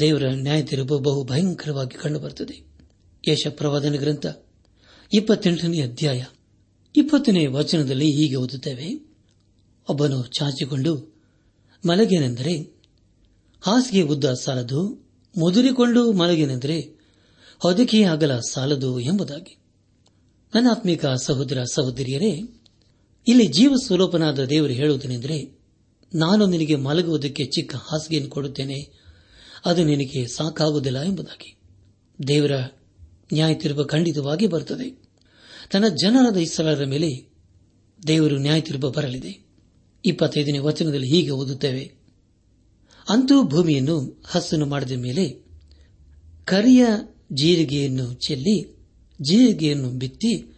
ದೇವರ 0.00 0.24
ನ್ಯಾಯ 0.24 0.62
ತೀರ್ಪು 0.62 0.98
ಬಹು 0.98 1.24
ಭಯಂಕರವಾಗಿ 1.24 1.98
ಕಂಡುಬರುತ್ತದೆ. 1.98 2.66
ಯಶ 3.28 3.46
ಪ್ರವಾದನ 3.50 3.92
ಗ್ರಂಥ 3.92 4.26
ಇಪ್ಪತ್ತೆಂಟನೇ 5.12 5.80
ಅಧ್ಯಾಯ 5.80 6.24
ಇಪ್ಪತ್ತನೇ 6.96 7.46
ವಚನದಲ್ಲಿ 7.46 8.06
ಹೀಗೆ 8.06 8.36
ಓದುತ್ತೇವೆ. 8.36 9.08
ಒಬ್ಬನು 9.88 10.22
ಚಾಚಿಕೊಂಡು 10.22 11.16
ಮಲಗೇನೆಂದರೆ 11.88 12.82
ಹಾಸಿಗೆ 13.60 14.02
ಉದ್ದ 14.02 14.34
ಸಾಲದು, 14.34 15.06
ಮುದುರಿಕೊಂಡು 15.38 16.12
ಮಲಗೇನೆಂದರೆ 16.12 16.95
ಹೊದಕೆ 17.58 18.02
ಆಗಲ 18.02 18.38
ಸಾಲದು 18.38 19.00
ಎಂಬುದಾಗಿ. 19.00 19.56
ನನ್ನಾತ್ಮಿಕ 20.54 21.06
ಸಹೋದರ 21.06 21.64
ಸಹೋದರಿಯರೇ, 21.64 22.40
ಇಲ್ಲಿ 23.28 23.46
ಜೀವ 23.46 23.74
ಸ್ವರೂಪನಾದ 23.84 24.44
ದೇವರು 24.44 24.72
ಹೇಳುವುದೇನೆಂದರೆ, 24.72 25.58
ನಾನು 26.14 26.46
ನಿನಗೆ 26.46 26.76
ಮಲಗುವುದಕ್ಕೆ 26.76 27.44
ಚಿಕ್ಕ 27.44 27.76
ಹಾಸಿಗೆಯನ್ನು 27.76 28.30
ಕೊಡುತ್ತೇನೆ, 28.30 29.06
ಅದು 29.64 29.84
ನಿನಗೆ 29.84 30.26
ಸಾಕಾಗುವುದಿಲ್ಲ 30.26 31.02
ಎಂಬುದಾಗಿ. 31.02 31.58
ದೇವರ 32.28 32.52
ನ್ಯಾಯ 33.32 33.54
ತೀರ್ಪು 33.54 33.84
ಖಂಡಿತವಾಗಿ 33.84 34.46
ಬರುತ್ತದೆ. 34.46 35.02
ತನ್ನ 35.72 35.88
ಜನರಾದ 35.88 36.36
ಇಸ್ಲಾರ 36.36 36.84
ಮೇಲೆ 36.84 37.32
ದೇವರು 38.06 38.38
ನ್ಯಾಯ 38.38 38.60
ತೀರ್ಪು 38.60 38.90
ಬರಲಿದೆ. 38.90 39.46
ಇಪ್ಪತ್ತೈದನೇ 40.04 40.58
ವಚನದಲ್ಲಿ 40.58 41.08
ಹೀಗೆ 41.08 41.30
ಓದುತ್ತೇವೆ. 41.30 41.92
ಅಂತೂ 43.08 43.42
ಭೂಮಿಯನ್ನು 43.42 44.22
ಹಸನು 44.26 44.66
ಮಾಡಿದ 44.66 44.92
ಮೇಲೆ 44.92 45.44
ಕರಿಯ 46.44 46.86
ಜೀರಿಗೆಯನ್ನು 47.32 48.12
ಚೆಲ್ಲಿ 48.14 48.76
ಜೀರಿಗೆಯನ್ನು 49.22 49.90
ಬಿತ್ತಿ 49.90 50.54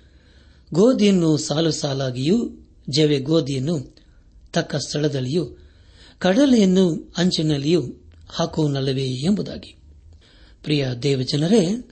ಗೋಧಿಯನ್ನು 0.72 1.36
ಸಾಲು 1.36 1.70
ಸಾಲಾಗಿಯೂ 1.70 2.66
ಜವೆ 2.90 3.18
ಗೋಧಿಯನ್ನು 3.18 3.94
ತಕ್ಕ 4.52 4.76
ಸ್ಥಳದಲ್ಲಿಯೂ 4.76 5.56
ಕಡಲೆಯನ್ನು 6.18 7.12
ಅಂಚಿನಲ್ಲಿಯೂ 7.18 7.82
ಹಾಕುವನಲ್ಲವೇ 8.28 9.06
ಎಂಬುದಾಗಿ. 9.06 9.76
ಪ್ರಿಯ 10.62 10.88
ದೇವಜನರೇ, 11.02 11.90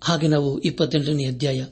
ಹಾಗೆ 0.00 0.28
ನಾವು 0.28 0.58
ಇಪ್ಪತ್ತೆಂಟನೇ 0.58 1.24
ಅಧ್ಯಾಯ, 1.24 1.64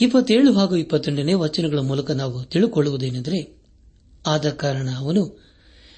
ಇಪ್ಪತ್ತೇಳು 0.00 0.52
ಹಾಗೂ 0.52 0.76
ಇಪ್ಪತ್ತೆಂಟನೇ 0.76 1.34
ವಚನಗಳ 1.34 1.78
ಮೂಲಕ 1.78 2.10
ನಾವು 2.10 2.44
ತಿಳಿದುಕೊಳ್ಳುವುದೇನೆಂದರೆ 2.44 3.62
ಆದ 4.26 4.50
ಕಾರಣ 4.50 4.88
ಅವನು 4.98 5.44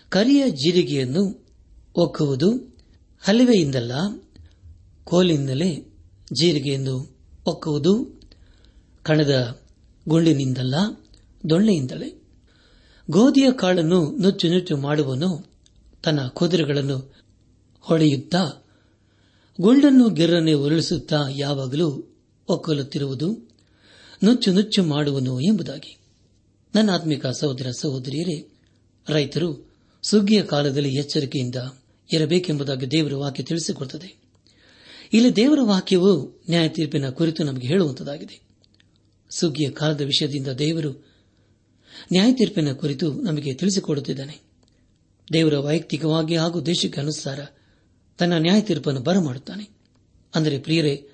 ಕರಿಯ 0.08 0.50
ಜೀರಿಗೆಯನ್ನು 0.50 1.46
ಒಕ್ಕುವುದು 1.94 2.78
ಹಲಿವೆಯಿಂದಲ್ಲ 3.20 3.92
ಕೋಲಿನಿಂದಲೇ 5.04 5.76
ಜೀರಿಗೆಯನ್ನು 6.32 7.16
ಒಕ್ಕುವುದು. 7.46 8.20
ಕಣದ 9.02 9.60
ಗುಂಡಿನಿಂದಲ್ಲ, 10.08 10.74
ದೊಣ್ಣೆಯಿಂದಲೇ. 11.50 12.22
ಗೋಧಿಯ 13.10 13.52
ಕಾಳನ್ನು 13.52 14.16
ನುಚ್ಚು 14.16 14.48
ನುಚ್ಚು 14.48 14.76
ಮಾಡುವನು 14.76 15.46
ತನ್ನ 16.04 16.26
ಕುದುರೆಗಳನ್ನು 16.28 17.14
ಹೊಡೆಯುತ್ತಾ, 17.80 18.66
ಗುಂಡನ್ನು 19.60 20.08
ಗಿರ್ರನೆ 20.08 20.52
ಉರುಳಿಸುತ್ತಾ 20.52 21.18
ಯಾವಾಗಲೂ 21.30 22.16
ಒಕ್ಕಲುತ್ತಿರುವುದು. 22.48 23.50
ನುಚ್ಚು 24.24 24.52
ನುಚ್ಚು 24.52 24.84
ಮಾಡುವನು 24.84 25.40
ಎಂಬುದಾಗಿ. 25.40 25.98
ನನ್ನ 26.74 26.90
ಆತ್ಮಿಕ 26.90 27.26
ಸಹೋದರ 27.26 27.70
ಸಹೋದರಿಯರೇ, 27.70 28.48
ರೈತರು 29.08 29.70
ಸುಗ್ಗಿಯ 30.02 30.42
ಕಾಲದಲ್ಲಿ 30.42 30.94
ಎಚ್ಚರಿಕೆಯಿಂದ 30.94 31.56
ಇರಬೇಕೆಂಬುದಾಗಿ 32.12 32.90
ದೇವರ 32.90 33.14
ವಾಕ್ಯ 33.14 33.42
ತಿಳಿಸಿಕೊಡುತ್ತದೆ. 33.42 34.19
ಇಲ್ಲಿ 35.12 35.36
ದೇವರ 35.36 35.58
ವಾಕ್ಯವು 35.62 36.42
ನ್ಯಾಯ 36.50 36.68
ತೀರ್ಪಿನ 36.68 37.08
ಕುರಿತು 37.10 37.44
ನಮಗೆ 37.44 37.68
ಹೇಳುವಂತದಾಗಿದೆ 37.68 38.40
ಸುಗ್ಗಿಯ 39.30 39.70
ಕಾಲದ 39.70 40.00
ವಿಷಯದಿಂದ 40.00 40.48
ದೇವರು 40.48 41.10
ನ್ಯಾಯ 42.12 42.32
ತೀರ್ಪಿನ 42.32 42.72
ಕುರಿತು 42.72 43.12
ನಮಗೆ 43.12 43.54
ತಿಳಿಸಿಕೊಡುತ್ತಿದ್ದಾನೆ. 43.54 44.40
ದೇವರ 45.32 45.58
ವೈಯಕ್ತಿಕವಾಗಿ 45.58 46.36
ಹಾಗೂ 46.36 46.60
ದೇಶಕ್ಕೆ 46.60 47.00
ಅನುಸಾರ 47.00 47.40
ತನ್ನ 48.18 48.32
ನ್ಯಾಯ 48.38 48.60
ತೀರ್ಪನ್ನು 48.60 49.00
ಬರಮಾಡುತ್ತಾನೆ. 49.00 49.68
ಅಂದರೆ 50.34 50.58
ಪ್ರಿಯರೇ, 50.58 51.08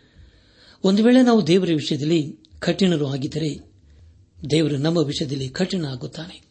ಒಂದು 0.85 1.05
ವೇಳೆ 1.05 1.23
ನಾವು 1.23 1.47
ದೇವರ 1.47 1.69
ವಿಷಯದಲ್ಲಿ 1.69 2.39
ಕಠಿಣರು 2.59 3.07
ಆಗಿದ್ದರೆ 3.07 3.73
ದೇವರು 4.51 4.77
ನಮ್ಮ 4.77 4.99
ವಿಷಯದಲ್ಲಿ 4.99 5.49
ಕಠಿಣ 5.49 5.85
ಆಗುತ್ತಾನೆ 5.85 6.43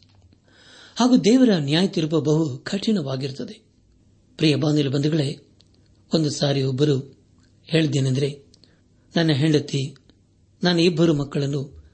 ಹಾಗೂ 0.96 1.16
ದೇವರ 1.16 1.48
ನ್ಯಾಯ 1.56 1.86
ತೀರ್ಪು 1.86 2.20
ಬಹು 2.20 2.58
ಕಠಿಣವಾಗಿರುತ್ತದೆ. 2.58 3.64
ಪ್ರಿಯ 4.36 4.54
ಬಾಂಧವ್ಯ 4.54 4.88
ಬಂಧುಗಳೇ, 4.88 5.38
ಒಂದು 6.14 6.30
ಸಾರಿ 6.30 6.62
ಒಬ್ಬರು 6.62 7.15
ಹೇಳಿದ್ದೇನೆಂದರೆ 7.66 8.46
ನನ್ನ 9.16 9.32
ಹೆಂಡತಿ, 9.32 9.94
ನನ್ನ 10.62 10.80
ಇಬ್ಬರು 10.80 11.14
ಮಕ್ಕಳನ್ನು 11.14 11.84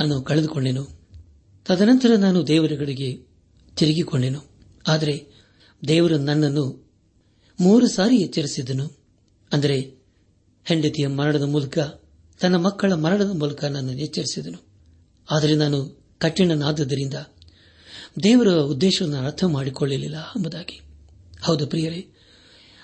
ನಾನು 0.00 0.22
ಕಳೆದುಕೊಂಡೆನು. 0.22 0.88
ತದನಂತರ 1.64 2.16
ನಾನು 2.16 2.46
ದೇವರ 2.46 2.72
ಕಡೆಗೆ 2.78 3.16
ತಿರುಗಿಕೊಂಡೆನು. 3.76 4.40
ಆದರೆ 4.86 5.26
ದೇವರು 5.88 6.18
ನನ್ನನ್ನು 6.18 6.90
ಮೂರು 7.60 7.88
ಸಾರಿ 7.88 8.16
ಎಚ್ಚರಿಸಿದನು. 8.16 8.98
ಅಂದರೆ 9.52 9.94
ಹೆಂಡತಿಯ 10.64 11.06
ಮರಣದ 11.06 11.42
ಮೂಲಕ, 11.42 11.78
ತನ್ನ 12.40 12.56
ಮಕ್ಕಳ 12.56 12.92
ಮರಣದ 12.92 13.30
ಮೂಲಕ 13.30 13.64
ನನ್ನನ್ನು 13.64 14.02
ಎಚ್ಚರಿಸಿದನು. 14.02 14.66
ಆದರೆ 15.30 15.54
ನಾನು 15.54 16.02
ಕಠಿಣನಾದ್ದರಿಂದ 16.18 17.14
ದೇವರ 18.22 18.48
ಉದ್ದೇಶವನ್ನು 18.48 19.16
ಅರ್ಥ 19.16 19.44
ಮಾಡಿಕೊಳ್ಳಲಿಲ್ಲ 19.44 20.16
ಎಂಬುದಾಗಿ. 20.16 20.80
ಹೌದು 21.42 21.66
ಪ್ರಿಯರೇ 21.66 22.15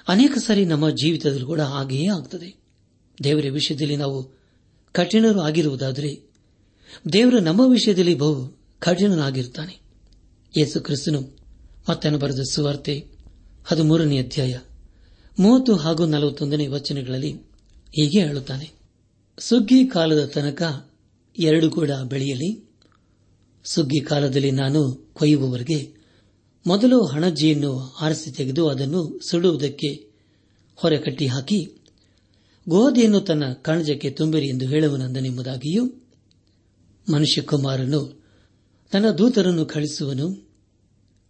ಅನೇಕ 0.09 0.33
ಸಾರಿ 0.39 0.65
ನಮ್ಮ 0.65 0.91
ಜೀವಿತದಲ್ಲಿ 0.91 1.45
ಕೂಡ 1.45 1.61
ಹಾಗೆಯೇ 1.61 2.07
ಆಗ್ತದೆ. 2.07 2.55
ದೇವರ 3.25 3.47
ವಿಷಯದಲ್ಲಿ 3.51 3.97
ನಾವು 3.97 4.43
ಕಠಿಣರು 4.93 5.41
ಆಗಿರುವುದಾದರೆ, 5.41 6.21
ದೇವರು 7.13 7.41
ನಮ್ಮ 7.41 7.61
ವಿಷಯದಲ್ಲಿ 7.71 8.15
ಬಹು 8.15 8.59
ಕಠಿಣನಾಗಿರುತ್ತಾನೆ. 8.79 9.81
ಯೇಸು 10.59 10.81
ಕ್ರಿಸ್ತನು 10.81 11.39
ಮತ್ತನ್ನು 11.91 12.19
ಬರೆದ 12.19 12.41
ಸುವಾರ್ತೆ 12.51 13.07
ಹದಿಮೂರನೇ 13.65 14.19
ಅಧ್ಯಾಯ 14.19 14.59
ಮೂವತ್ತು 15.39 15.77
ಹಾಗೂ 15.77 16.07
ನಲವತ್ತೊಂದನೇ 16.07 16.67
ವಚನಗಳಲ್ಲಿ 16.67 17.33
ಹೀಗೆ 17.93 18.27
ಹೇಳುತ್ತಾನೆ. 18.27 18.71
ಸುಗ್ಗಿ 19.39 19.87
ಕಾಲದ 19.87 20.25
ತನಕ 20.25 20.91
ಎರಡು 21.39 21.71
ಕೂಡ 21.71 21.91
ಬೆಳೆಯಲಿ. 21.91 22.71
ಸುಗ್ಗಿ 23.65 24.01
ಕಾಲದಲ್ಲಿ 24.01 24.51
ನಾನು 24.51 25.11
ಕೊಯ್ಯುವವರೆಗೆ 25.15 26.02
ಮೊದಲು 26.67 27.07
ಹಣಜಿಯನ್ನು 27.07 27.97
ಆರಿಸಿ 28.01 28.31
ತೆಗೆದು 28.31 28.69
ಅದನ್ನು 28.69 29.21
ಸುಡುವುದಕ್ಕೆ 29.29 30.11
ಹೊರಕಟ್ಟಿ 30.77 31.27
ಹಾಕಿ, 31.27 31.77
ಗೋಧಿಯನ್ನು 32.69 33.21
ತನ್ನ 33.21 33.53
ಕಣಜಕ್ಕೆ 33.53 34.11
ತುಂಬಿರಿ 34.11 34.47
ಎಂದು 34.47 34.67
ಹೇಳುವನೆಂಬುದಾಗಿಯೂ 34.67 35.85
ಮನುಷ್ಯಕುಮಾರನು 37.13 38.23
ತನ್ನ 38.93 39.11
ದೂತರನ್ನು 39.11 39.67
ಕಳಿಸುವನು 39.67 40.51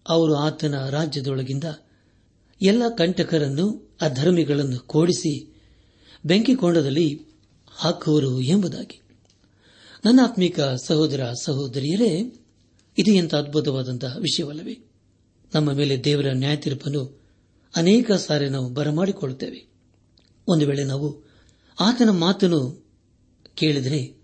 ಅವರು 0.09 0.35
ಆತನ 0.35 0.89
ರಾಜ್ಯದೊಳಗಿಂದ 0.91 1.65
ಎಲ್ಲ 2.63 2.83
ಕಂಟಕರನ್ನು, 2.99 3.97
ಅಧರ್ಮಿಗಳನ್ನು 4.01 4.79
ಕೂಡಿಸಿ 4.79 5.63
ಬೆಂಕಿಕೊಂಡದಲ್ಲಿ 6.27 7.21
ಹಾಕುವರು 7.77 8.41
ಎಂಬುದಾಗಿ. 8.41 9.01
ನನ್ನ 10.05 10.21
ಆತ್ಮಿಕ 10.23 10.61
ಸಹೋದರ 10.61 11.33
ಸಹೋದರಿಯರೇ, 11.43 12.41
ಇದು 12.99 13.13
ಎಂಥ 13.13 13.35
ಅದ್ಭುತವಾದಂತಹ 13.35 14.17
ವಿಷಯವಲ್ಲವೇ? 14.19 14.92
ನಮ್ಮ 15.55 15.73
ಮೇಲೆ 15.73 16.05
ದೇವರ 16.05 16.27
ನ್ಯಾಯ 16.33 16.57
ತೀರ್ಪನ್ನು 16.57 17.23
ಅನೇಕ 17.77 18.13
ಸಾರಿ 18.13 18.49
ನಾವು 18.49 18.71
ಬರಮಾಡಿಕೊಳ್ಳುತ್ತೇವೆ. 18.71 19.67
ಒಂದು 20.49 20.67
ವೇಳೆ 20.67 20.85
ನಾವು 20.85 21.31
ಆತನ 21.81 22.11
ಮಾತನ್ನು 22.11 22.87
ಕೇಳಿದರೆ 23.55 24.17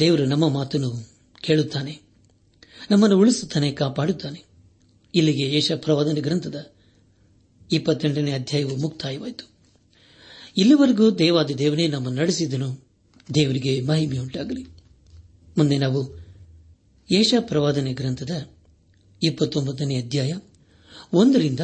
ದೇವರು 0.00 0.24
ನಮ್ಮ 0.24 0.48
ಮಾತನ್ನು 0.48 1.10
ಕೇಳುತ್ತಾನೆ, 1.40 2.00
ನಮ್ಮನ್ನು 2.90 3.18
ಉಳಿಸುತ್ತಾನೆ, 3.18 3.72
ಕಾಪಾಡುತ್ತಾನೆ. 3.72 4.44
ಇಲ್ಲಿಗೆ 5.14 5.56
ಯಶ 5.56 5.72
ಪ್ರವಾದನೆ 5.72 6.20
ಗ್ರಂಥದ 6.20 6.72
ಇಪ್ಪತ್ತೆಂಟನೇ 7.72 8.32
ಅಧ್ಯಾಯವು 8.32 8.76
ಮುಕ್ತಾಯವಾಯಿತು. 8.76 9.50
ಇಲ್ಲಿವರೆಗೂ 10.56 11.10
ದೇವಾದಿ 11.10 11.58
ದೇವನೇ 11.58 11.86
ನಮ್ಮನ್ನು 11.86 12.20
ನಡೆಸಿದನು. 12.20 12.86
ದೇವರಿಗೆ 13.34 13.80
ಮಹಿಮೆಯುಂಟಾಗಲಿ. 13.80 14.64
ಮುಂದೆ 15.58 15.78
ನಾವು 15.78 16.18
ಯೇಷ 17.12 17.34
ಪ್ರವಾದನೆ 17.40 17.92
ಗ್ರಂಥದ 17.92 18.48
ಇಪ್ಪತ್ತೊಂಬತ್ತನೇ 19.22 20.02
ಅಧ್ಯಾಯ 20.02 20.34
ಒಂದರಿಂದ 21.12 21.60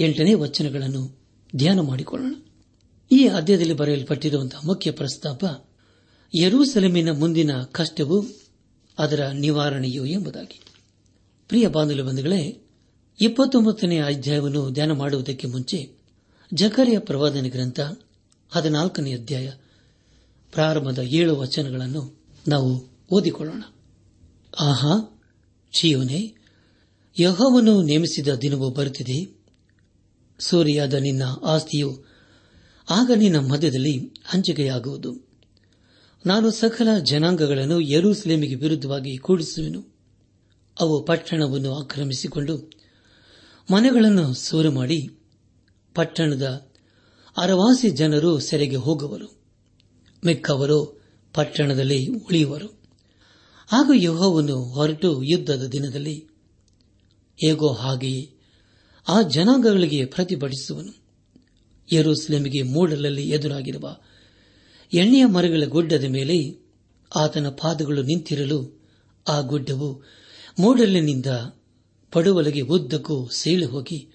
ಎಂಟನೇ 0.00 0.34
ವಚನಗಳನ್ನು 0.34 1.18
ಧ್ಯಾನ 1.56 1.80
ಮಾಡಿಕೊಳ್ಳೋಣ. 1.80 2.34
ಈ 3.12 3.28
ಅಧ್ಯಾಯದಲ್ಲಿ 3.28 3.72
ಬರೆಯಲ್ಪಟ್ಟಿರುವಂತಹ 3.72 4.60
ಮುಖ್ಯ 4.64 4.90
ಪ್ರಸ್ತಾಪ, 4.90 5.44
ಯರೂಸೆಲೆಮಿನ 6.40 7.10
ಮುಂದಿನ 7.10 7.62
ಕಷ್ಟವು 7.62 8.24
ಅದರ 8.98 9.26
ನಿವಾರಣೆಯು 9.26 10.06
ಎಂಬುದಾಗಿ. 10.06 10.60
ಪ್ರಿಯ 11.48 11.68
ಬಾಂಧವ್ಯ 11.68 12.02
ಬಂಧುಗಳೇ 12.02 12.62
ಇಪ್ಪತ್ತೊಂಬತ್ತನೇ 13.20 13.98
ಅಧ್ಯಾಯವನ್ನು 13.98 14.70
ಧ್ಯಾನ 14.70 14.92
ಮಾಡುವುದಕ್ಕೆ 14.92 15.46
ಮುಂಚೆ 15.46 15.92
ಜಕರೆಯ 16.54 16.98
ಪ್ರವಾದನ 16.98 17.46
ಗ್ರಂಥ 17.48 17.80
ಹದಿನಾಲ್ಕನೇ 18.50 19.14
ಅಧ್ಯಾಯ 19.14 19.52
ಪ್ರಾರಂಭದ 20.52 20.98
ಏಳು 20.98 21.36
ವಚನಗಳನ್ನು 21.36 22.20
ನಾವು 22.48 22.88
ಓದಿಕೊಳ್ಳೋಣ. 23.10 23.62
ಆಹಾ 24.60 25.20
ಶಿವನೇ 25.72 26.34
ಯಹೋವನು 27.20 27.82
ನೇಮಿಸಿದ 27.82 28.28
ದಿನವು 28.28 28.70
ಬರುತ್ತಿದೆ. 28.70 29.40
ಸೂರ್ಯಾದ 30.38 30.94
ನಿನ್ನ 30.94 31.22
ಆಸ್ತಿಯು 31.44 32.04
ಆಗ 32.90 33.10
ನಿನ್ನ 33.16 33.38
ಮಧ್ಯದಲ್ಲಿ 33.38 33.98
ಹಂಚಿಕೆಯಾಗುವುದು. 34.24 35.28
ನಾನು 36.26 36.50
ಸಕಲ 36.50 36.98
ಜನಾಂಗಗಳನ್ನು 36.98 37.80
ಯರೂಸಲೇಮಿಗೆ 37.80 38.54
ವಿರುದ್ಧವಾಗಿ 38.54 39.16
ಕೂಡಿಸುವೆನು. 39.16 39.94
ಅವು 40.80 41.04
ಪಟ್ಟಣವನ್ನು 41.04 41.74
ಆಕ್ರಮಿಸಿಕೊಂಡು 41.74 42.70
ಮನೆಗಳನ್ನು 43.72 44.34
ಸೂರು 44.34 44.72
ಮಾಡಿ 44.72 45.08
ಪಟ್ಟಣದ 45.94 46.70
ಅರವಾಸಿ 47.36 47.90
ಜನರು 47.90 48.38
ಸೆರೆಗೆ 48.38 48.76
ಹೋಗುವರು. 48.76 49.40
ಮಿಕ್ಕವರು 50.26 51.02
ಪಟ್ಟಣದಲ್ಲಿ 51.34 52.06
ಉಳಿಯುವರು. 52.06 52.66
ಹಾಗೂ 53.68 53.92
ಯೋಹವನ್ನು 53.92 54.56
ಹೊರಟು 54.56 55.22
ಯುದ್ಧದ 55.22 55.66
ದಿನದಲ್ಲಿ 55.66 56.29
ಹೇಗೋ 57.40 57.72
ಹಾಗೆಯೇ 57.72 58.30
ಆ 59.08 59.22
ಜನಾಂಗಗಳಿಗೆ 59.22 60.04
ಪ್ರತಿಭಟಿಸುವನು. 60.04 61.00
ಯರೂಸಲೇಮಿಗೆ 61.92 62.62
ಮೂಡಲಲ್ಲಿ 62.62 63.30
ಎದುರಾಗಿರುವ 63.30 63.96
ಎಣ್ಣೆಯ 64.92 65.24
ಮರಗಳ 65.24 65.62
ಗುಡ್ಡದ 65.68 66.04
ಮೇಲೆ 66.04 66.58
ಆತನ 67.16 67.48
ಪಾದಗಳು 67.48 68.02
ನಿಂತಿರಲು 68.02 68.80
ಆ 69.28 69.40
ಗುಡ್ಡವು 69.40 70.02
ಮೂಡಲಿನಿಂದ 70.60 71.26
ಪಡುವಲಗೆ 72.12 72.60
ಉದ್ದಕ್ಕೂ 72.60 73.28
ಸೀಳು 73.28 73.66
ಹೋಗಿ 73.66 74.08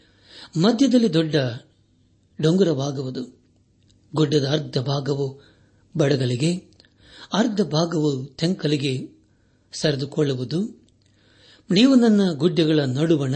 ಮಧ್ಯದಲ್ಲಿ 0.57 1.13
ದೊಡ್ಡ 1.13 1.35
ಡೊಂಗುರವಾಗುವುದು. 2.41 3.39
ಗುಡ್ಡದ 4.15 4.47
ಅರ್ಧ 4.47 4.77
ಭಾಗವು 4.77 5.41
ಬಡಗಲಿಗೆ, 5.97 6.55
ಅರ್ಧ 7.33 7.61
ಭಾಗವು 7.61 8.25
ತೆಂಕಲಿಗೆ 8.25 9.09
ಸರಿದುಕೊಳ್ಳುವುದು. 9.73 10.84
ನೀವು 11.71 11.95
ನನ್ನ 11.95 12.31
ಗುಡ್ಡೆಗಳ 12.31 12.79
ನಡುವಣ 12.79 13.35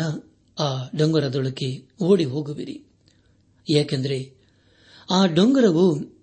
ಆ 0.60 0.88
ಡೊಂಗರದೊಳಕ್ಕೆ 0.96 1.88
ಓಡಿ 2.04 2.26
ಹೋಗುವಿರಿ. 2.26 2.84
ಏಕೆಂದರೆ 3.76 4.34
ಆ 5.12 5.26
ಡೊಂಗರವು 5.26 6.18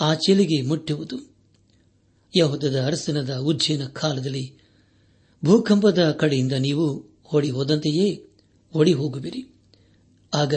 ಆ 0.00 0.14
ಚೆಲಿಗೆ 0.14 0.62
ಮುಟ್ಟುವುದು. 0.62 1.36
ಯಹುದದ 2.38 2.82
ಅರಸನದ 2.86 3.34
ಉಜ್ಜೇನ 3.34 3.86
ಕಾಲದಲ್ಲಿ 3.86 4.58
ಭೂಕಂಪದ 5.44 6.10
ಕಡೆಯಿಂದ 6.10 6.52
ನೀವು 6.52 7.10
ಓಡಿ 7.36 7.50
ಹೋದಂತೆಯೇ 7.50 8.26
ಓಡಿ 8.76 8.92
ಹೋಗುವಿರಿ. 8.92 9.54
ಆಗ 10.34 10.54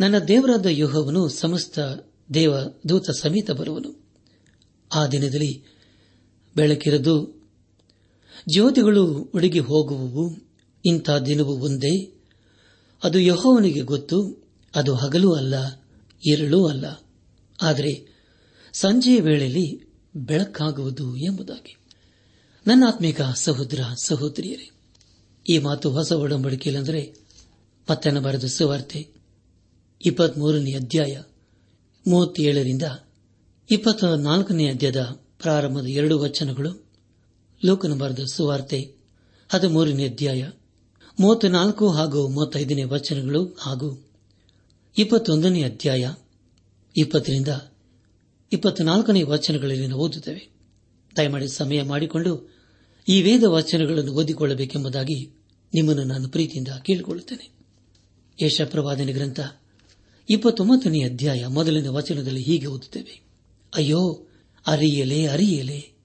ನನ್ನ 0.00 0.18
ದೇವರಾದ 0.18 0.66
ಯೋಹವನು 0.66 1.28
ಸಮಸ್ತ 1.28 1.78
ದೇವ 2.34 2.58
ದೂತ 2.88 3.10
ಸಮೇತ 3.10 3.50
ಬರುವನು. 3.50 4.04
ಆ 4.94 5.06
ದಿನದಲ್ಲಿ 5.06 5.64
ಬೆಳಕಿರದು 6.56 7.39
ಜ್ಯೋತಿಗಳು 8.48 9.04
ಉಡುಗಿ 9.06 9.58
ಹೋಗುವವು 9.58 10.38
ಇಂಥ 10.86 11.10
ದಿನವೂ 11.10 11.52
ಒಂದೇ? 11.52 12.12
ಅದು 13.04 13.18
ಯಹೋವನಿಗೆ 13.18 13.80
ಗೊತ್ತು, 13.80 14.48
ಅದು 14.74 14.94
ಹಗಲೂ 14.94 15.34
ಅಲ್ಲ, 15.34 15.54
ಇರಳೂ 16.26 16.66
ಅಲ್ಲ. 16.66 16.84
ಆದರೆ 17.62 18.20
ಸಂಜೆಯ 18.72 19.20
ವೇಳೆಯಲ್ಲಿ 19.20 19.94
ಬೆಳಕಾಗುವುದು 20.16 21.16
ಎಂಬುದಾಗಿ. 21.16 21.76
ನನ್ನ 22.66 22.84
ಆತ್ಮಿಕ 22.88 23.22
ಸಹೋದರ, 23.22 23.80
ಸಹೋದರಿಯರೇ, 24.02 24.70
ಈ 25.48 25.58
ಮಾತು 25.58 25.90
ಹೊಸ 25.90 26.12
ಒಡಂಬಡಿಕೆಯಲ್ಲಂದರೆ 26.12 27.14
ಪತ್ತನ 27.86 28.18
ಬರೆದ 28.18 28.44
ಸುವಾರ್ತೆ, 28.44 29.08
ಇಪ್ಪತ್ಮೂರನೇ 30.06 30.72
ಅಧ್ಯಾಯ 30.72 31.20
ಮೂವತ್ತೇಳರಿಂದ 32.06 32.82
ಇಪ್ಪತ್ತ 33.70 34.04
ನಾಲ್ಕನೇ 34.04 34.68
ಅಧ್ಯಾಯದ 34.68 35.00
ಪ್ರಾರಂಭದ 35.38 35.86
ಎರಡು 35.86 36.18
ವಚನಗಳು. 36.18 36.89
ಲೋಕನ 37.64 37.98
ಬರೆದ 37.98 38.18
ಸುವಾರ್ತೆ. 38.32 38.94
ಹದಿಮೂರನೇ 39.48 40.08
ಅಧ್ಯಾಯ. 40.08 40.50
ಮೂವತ್ನಾಲ್ಕು 41.20 41.90
ಹಾಗೂ 41.90 42.28
ಮೂವತ್ತೈದನೇ 42.28 42.84
ವಚನಗಳು 42.84 43.44
ಹಾಗೂ 43.60 44.06
ಇಪ್ಪತ್ತೊಂದನೇ 44.98 45.62
ಅಧ್ಯಾಯ. 45.62 46.12
ಇಪ್ಪತ್ತರಿಂದ 46.96 47.48
ಇಪ್ಪತ್ನಾಲ್ಕನೇ 48.52 49.22
ವಚನಗಳಲ್ಲಿ 49.22 49.86
ನಾವು 49.86 50.02
ಓದುತ್ತೇವೆ. 50.02 50.48
ದಯಮಾಡಿ 51.16 51.48
ಸಮಯ 51.48 51.82
ಮಾಡಿಕೊಂಡು 51.82 52.54
ಈ 53.08 53.22
ವೇದ 53.22 53.44
ವಚನಗಳನ್ನು 53.44 54.12
ಓದಿಕೊಳ್ಳಬೇಕೆಂಬುದಾಗಿ 54.12 55.30
ನಿಮ್ಮನ್ನು 55.74 56.04
ನಾನು 56.04 56.28
ಪ್ರೀತಿಯಿಂದ 56.28 56.68
ಕೇಳಿಕೊಳ್ಳುತ್ತೇನೆ. 56.68 57.50
ಯಶಪ್ರವಾದನೆ 58.42 59.12
ಗ್ರಂಥ, 59.12 59.40
ಇಪ್ಪತ್ತೊಂಬತ್ತನೇ 60.30 61.04
ಅಧ್ಯಾಯ, 61.04 61.46
ಮೊದಲಿನ 61.46 61.88
ವಚನದಲ್ಲಿ 61.88 62.42
ಹೀಗೆ 62.42 62.66
ಓದುತ್ತೇವೆ. 62.66 63.20
ಅಯ್ಯೋ, 63.74 64.26
ಅರಿಯಲೆ 64.66 65.26
ಅರಿಯಲೆ 65.26 65.99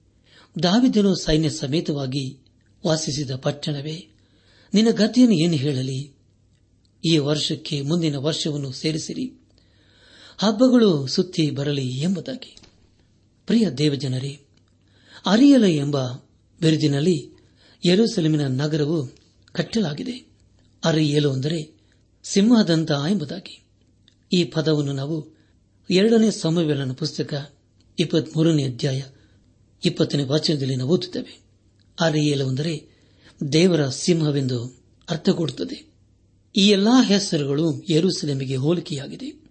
ದಾವಿದನು 0.62 1.14
ಸೈನ್ಯ 1.14 1.50
ಸಮೇತವಾಗಿ 1.50 2.38
ವಾಸಿಸಿದ 2.86 3.30
ಪಟ್ಟಣವೇ, 3.34 4.08
ನಿನ್ನ 4.74 4.90
ಗತಿಯನ್ನು 4.90 5.34
ಏನು 5.34 5.52
ಹೇಳಲಿ? 5.52 6.14
ಈ 7.04 7.18
ವರ್ಷಕ್ಕೆ 7.18 7.80
ಮುಂದಿನ 7.80 8.16
ವರ್ಷವನ್ನು 8.16 8.72
ಸೇರಿಸಿರಿ. 8.72 9.24
ಹಬ್ಬಗಳು 10.38 11.06
ಸುತ್ತಿ 11.06 11.50
ಬರಲಿ 11.50 12.00
ಎಂಬುದಾಗಿ. 12.00 12.56
ಪ್ರಿಯ 13.46 13.70
ದೇವಜನರೇ, 13.70 14.40
ಅರಿಯಲ 15.26 15.64
ಎಂಬ 15.64 16.12
ಬಿರುದಿನಲ್ಲಿ 16.60 17.30
ಯರುಸೆಲಮಿನ 17.86 18.46
ನಗರವು 18.46 19.06
ಕಟ್ಟಲಾಗಿದೆ. 19.52 20.26
ಅರಿಯಲು 20.84 21.32
ಅಂದರೆ 21.32 21.72
ಸಿಂಹದಂತ 22.24 22.90
ಎಂಬುದಾಗಿ. 22.90 23.62
ಈ 24.32 24.44
ಪದವನ್ನು 24.44 24.92
ನಾವು 24.92 25.36
ಎರಡನೇ 25.90 26.30
ಸಮವೇಲನ 26.30 26.92
ಪುಸ್ತಕ 26.92 27.52
ಇಪ್ಪತ್ಮೂರನೇ 27.98 28.64
ಅಧ್ಯಾಯ 28.64 29.02
ಇಪ್ಪತ್ತನೇ 29.86 30.24
ವಾಚನದಲ್ಲಿ 30.24 30.76
ನಾವು 30.76 30.90
ಓದುತ್ತೇವೆ. 30.90 31.40
ಅರಿಯಲು 32.00 32.30
ಎಲ್ಲವೆಂದರೆ 32.30 32.96
ದೇವರ 33.52 33.88
ಸಿಂಹವೆಂದು 33.88 34.82
ಅರ್ಥ 35.10 35.28
ಕೊಡುತ್ತದೆ. 35.28 35.92
ಈ 36.56 36.68
ಎಲ್ಲಾ 36.68 37.02
ಹೆಸರುಗಳು 37.02 37.82
ಯೆರೂಸಲೇಮಿಗೆ 37.90 38.56
ಹೋಲಿಕೆಯಾಗಿದೆ. 38.56 39.50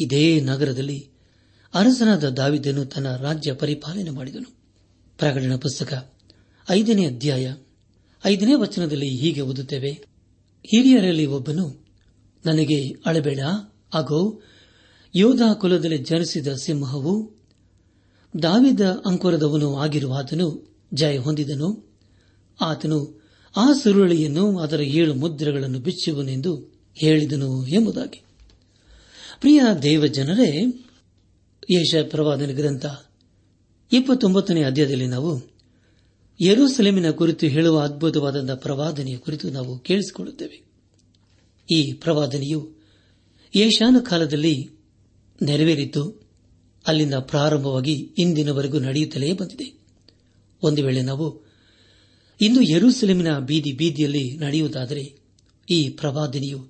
ಇದೇ 0.00 0.40
ನಗರದಲ್ಲಿ 0.40 1.10
ಅರಸನಾದ 1.74 2.28
ದಾವಿದನು 2.28 2.84
ತನ್ನ 2.84 3.16
ರಾಜ್ಯ 3.16 3.52
ಪರಿಪಾಲನೆ 3.52 4.10
ಮಾಡಿದನು. 4.10 4.56
ಪ್ರಕಟಣ 5.18 5.56
ಪುಸ್ತಕ 5.56 6.12
ಐದನೇ 6.70 7.06
ಅಧ್ಯಾಯ 7.06 7.54
ಐದನೇ 8.26 8.54
ವಚನದಲ್ಲಿ 8.54 9.08
ಹೀಗೆ 9.08 9.40
ಓದುತ್ತೇವೆ. 9.40 9.90
ಹಿರಿಯರಲ್ಲಿ 10.64 11.26
ಒಬ್ಬನು, 11.26 11.86
ನನಗೆ 12.46 12.88
ಅಳಬೇಡ 13.06 13.38
ಹಾಗೂ 13.94 14.42
ಯೋಧ 15.14 15.42
ಕುಲದಲ್ಲಿ 15.54 15.98
ಜನಿಸಿದ 15.98 16.48
ಸಿಂಹವು 16.48 17.39
ದಾವಿದ 18.42 18.80
ಅಂಕುರದವನು 19.06 19.76
ಆಗಿರುವ 19.76 20.18
ಆತನು 20.18 20.74
ಜಯ 20.94 21.18
ಹೊಂದಿದನು. 21.18 21.98
ಆತನು 22.60 23.20
ಆ 23.56 23.72
ಸುರುಳಿಯನ್ನು 23.72 24.58
ಅದರ 24.58 24.80
ಏಳು 24.80 25.14
ಮುದ್ರೆಗಳನ್ನು 25.14 25.78
ಬಿಚ್ಚುವನೆಂದು 25.78 26.80
ಹೇಳಿದನು 26.94 27.66
ಎಂಬುದಾಗಿ. 27.66 28.22
ಪ್ರಿಯ 29.40 29.62
ದೇವ 29.82 30.06
ಜನರೇ 30.06 30.66
ಯಶ 31.70 31.94
ಪ್ರವಾದನ 32.10 32.50
ಗ್ರಂಥ 32.50 32.86
ಇಪ್ಪತ್ತೊಂಬತ್ತನೇ 33.92 34.62
ಅಧ್ಯಾಯದಲ್ಲಿ 34.62 35.06
ನಾವು 35.06 35.50
ಯರೂಸಲೇಮಿನ 36.40 37.10
ಕುರಿತು 37.10 37.46
ಹೇಳುವ 37.46 37.80
ಅದ್ಭುತವಾದ 37.80 38.54
ಪ್ರವಾದನೆಯ 38.54 39.16
ಕುರಿತು 39.16 39.50
ನಾವು 39.50 39.78
ಕೇಳಿಸಿಕೊಳ್ಳುತ್ತೇವೆ. 39.78 40.70
ಈ 41.74 41.92
ಪ್ರವಾದನೆಯು 41.92 42.72
ಯೇಷಾನ 43.56 43.96
ಕಾಲದಲ್ಲಿ 44.08 44.70
ನೆರವೇರಿದ್ದು 45.42 46.29
ಅಲ್ಲಿಂದ 46.86 47.14
ಪ್ರಾರಂಭವಾಗಿ 47.14 48.14
ಇಂದಿನವರೆಗೂ 48.18 48.78
ನಡೆಯುತ್ತಲೇ 48.78 49.32
ಬಂದಿದೆ. 49.32 49.80
ಒಂದು 50.62 50.84
ವೇಳೆ 50.84 51.02
ನಾವು 51.02 51.50
ಇಂದು 52.40 52.60
ಯರೂಸೆಲೆಮಿನ 52.62 53.38
ಬೀದಿ 53.38 53.72
ಬೀದಿಯಲ್ಲಿ 53.72 54.36
ನಡೆಯುವುದಾದರೆ 54.36 55.14
ಈ 55.70 55.88
ಪ್ರವಾದಿನಿಯು 55.88 56.68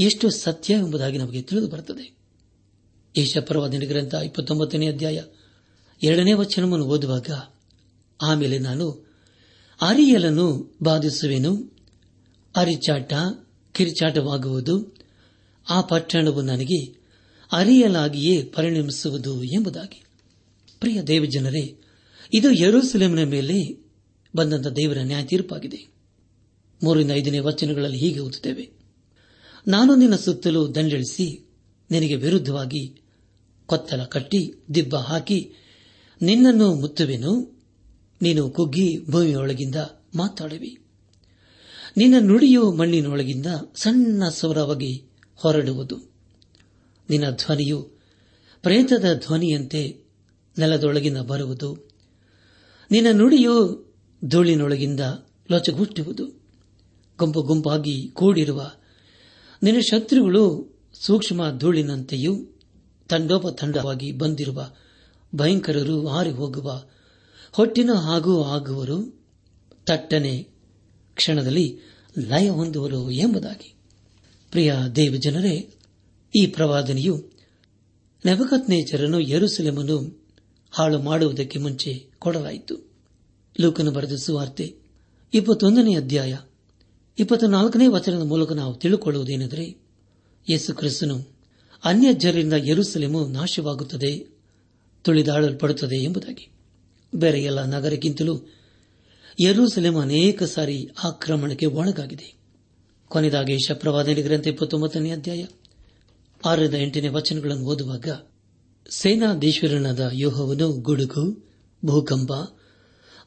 ಎಷ್ಟು 0.00 0.30
ಸತ್ಯ 0.30 0.74
ಎಂಬುದಾಗಿ 0.74 1.18
ನಮಗೆ 1.18 1.42
ತಿಳಿದು 1.42 1.68
ಬರುತ್ತದೆ. 1.68 2.18
ಏಷ 3.16 3.38
ಪ್ರವಾದನೆ 3.38 3.86
ಗ್ರಂಥ 3.86 4.14
ಇಪ್ಪತ್ತೊಂಬತ್ತನೇ 4.14 4.88
ಅಧ್ಯಾಯ 4.88 5.22
ಎರಡನೇ 6.02 6.32
ವಚನವನ್ನು 6.32 6.86
ಓದುವಾಗ 6.86 7.26
ಆಮೇಲೆ 8.22 8.58
ನಾನು 8.58 9.08
ಅರಿಯಲನ್ನು 9.80 10.78
ಬಾಧಿಸುವೆನು, 10.82 11.76
ಅರಿಚಾಟ 12.56 13.12
ಕಿರಿಚಾಟವಾಗುವುದು, 13.72 14.96
ಆ 15.70 15.80
ಪಟ್ಟಣವು 15.80 16.42
ನನಗೆ 16.42 16.97
ಅರಿಯಲಾಗಿಯೇ 17.52 18.42
ಪರಿಣಮಿಸುವುದು 18.42 19.44
ಎಂಬುದಾಗಿ. 19.44 20.04
ಪ್ರಿಯ 20.80 21.02
ದೇವಜನರೇ, 21.02 21.76
ಇದು 22.34 22.50
ಯರೂಸಲೇಮಿನ 22.50 23.24
ಮೇಲೆ 23.24 23.84
ಬಂದಂಥ 24.36 24.66
ದೇವರ 24.66 24.98
ನ್ಯಾಯ 24.98 25.24
ತೀರ್ಪಾಗಿದೆ 25.24 25.86
ಮೂರಿಂದ 26.82 27.10
ಐದನೇ 27.10 27.38
ವಚನಗಳಲ್ಲಿ 27.38 27.98
ಹೀಗೆ 27.98 28.18
ಓದುತ್ತೇವೆ. 28.18 28.70
ನಾನು 29.68 29.94
ನಿನ್ನ 29.94 30.16
ಸುತ್ತಲೂ 30.16 30.74
ದಂಡೆಳಿಸಿ 30.74 31.46
ನಿನಗೆ 31.90 32.16
ವಿರುದ್ಧವಾಗಿ 32.16 33.00
ಕೊತ್ತಲ 33.66 34.04
ಕಟ್ಟಿ 34.04 34.54
ದಿಬ್ಬ 34.74 34.96
ಹಾಕಿ 34.96 35.52
ನಿನ್ನನ್ನು 36.22 36.74
ಮುತ್ತುವೆನು. 36.74 37.58
ನೀನು 38.22 38.50
ಕುಗ್ಗಿ 38.50 39.00
ಭೂಮಿಯೊಳಗಿಂದ 39.10 39.74
ಮಾತಾಡುವಿ. 40.14 40.78
ನಿನ್ನ 41.96 42.14
ನುಡಿಯು 42.18 42.72
ಮಣ್ಣಿನೊಳಗಿಂದ 42.72 43.46
ಸಣ್ಣ 43.76 44.28
ಸ್ವರವಾಗಿ 44.28 45.04
ಹೊರಡುವುದು. 45.34 46.07
ನಿನ್ನ 47.10 47.30
ಧ್ವನಿಯು 47.30 47.82
ಪ್ರೇತದ 48.62 49.04
ಧ್ವನಿಯಂತೆ 49.14 50.04
ನೆಲದೊಳಗಿನ 50.58 51.20
ಬರುವುದು. 51.20 51.90
ನಿನ್ನ 52.90 53.18
ನುಡಿಯು 53.18 53.86
ಧೂಳಿನೊಳಗಿಂದ 54.24 55.00
ಲೊಚಗುಟ್ಟುವುದು. 55.50 56.26
ಗುಂಪು 57.18 57.42
ಗುಂಪಾಗಿ 57.42 58.08
ಕೂಡಿರುವ 58.08 58.70
ನಿನ್ನ 59.62 59.80
ಶತ್ರುಗಳು 59.80 60.78
ಸೂಕ್ಷ್ಮ 60.94 61.58
ಧೂಳಿನಂತೆಯೂ 61.58 62.60
ತಂಡೋಪತಂಡವಾಗಿ 63.08 64.12
ಬಂದಿರುವ 64.12 64.72
ಭಯಂಕರರು 65.34 66.06
ಹಾರಿ 66.06 66.30
ಹೋಗುವ 66.30 66.84
ಹೊಟ್ಟಿನ 67.52 67.90
ಹಾಗೂ 67.92 68.42
ಆಗುವರು. 68.42 69.26
ತಟ್ಟನೆ 69.86 70.48
ಕ್ಷಣದಲ್ಲಿ 71.14 71.78
ಲಯ 72.18 72.48
ಹೊಂದುವರು 72.48 73.10
ಎಂಬುದಾಗಿ. 73.10 73.74
ಪ್ರಿಯ 74.50 74.74
ದೇವಜನರೇ 74.96 75.74
ಈ 76.38 76.46
ಪ್ರವಾದನೆಯು 76.46 77.30
ನವಕತ್ನೇಚರನ್ನು 78.26 79.20
ಯರುಸಲೆಮನ್ನು 79.20 80.26
ಹಾಳು 80.70 81.02
ಮಾಡುವುದಕ್ಕೆ 81.02 81.58
ಮುಂಚೆ 81.58 82.06
ಕೊಡಲಾಯಿತು. 82.18 82.90
ಲೂಕನು 83.60 83.90
ಬರೆದ 83.90 84.12
ಸುವಾರ್ತೆ 84.12 84.74
ಇಪ್ಪತ್ತೊಂದನೇ 85.34 85.94
ಅಧ್ಯಾಯ 85.96 86.36
ಇಪ್ಪತ್ನಾಲ್ಕನೇ 87.18 87.86
ವಚನದ 87.86 88.22
ಮೂಲಕ 88.22 88.52
ನಾವು 88.52 88.74
ತಿಳಿದುಕೊಳ್ಳುವುದೇನೆಂದರೆ 88.74 89.80
ಯೇಸು 90.50 90.74
ಕ್ರಿಸ್ತನು 90.74 91.28
ಅನ್ಯ 91.84 92.12
ಜನರಿಂದ 92.12 92.52
ಯರುಸಲೆಮು 92.52 93.26
ನಾಶವಾಗುತ್ತದೆ 93.26 94.26
ತುಳಿದಾಡಲ್ಪಡುತ್ತದೆ 95.02 95.96
ಎಂಬುದಾಗಿ. 95.96 96.50
ಬೇರೆ 97.14 97.42
ಎಲ್ಲ 97.42 97.64
ನಗರಕ್ಕಿಂತಲೂ 97.64 98.40
ಯರೂಸಲೆಮ್ 99.40 99.96
ಅನೇಕ 99.96 100.42
ಸಾರಿ 100.42 100.88
ಆಕ್ರಮಣಕ್ಕೆ 101.04 101.66
ಒಳಗಾಗಿದೆ. 101.66 102.34
ಕೊನೆಯದಾಗಿ 103.08 103.66
ಶಪ್ರವಾದನೆ 103.66 104.22
ಗ್ರಂಥ 104.22 104.46
ಇಪ್ಪತ್ತೊಂಬತ್ತನೇ 104.46 105.10
ಅಧ್ಯಾಯ 105.10 105.46
ಆರರಿಂದ 106.44 106.74
ಎಂಟನೇ 106.74 107.08
ವಚನಗಳನ್ನು 107.08 107.64
ಓದುವಾಗ, 107.64 108.08
ಸೇನಾಧೀಶ್ವರನಾದ 108.90 110.10
ಯೋಹವನು 110.12 110.72
ಗುಡುಗು, 110.72 111.48
ಭೂಕಂಪ, 111.84 112.32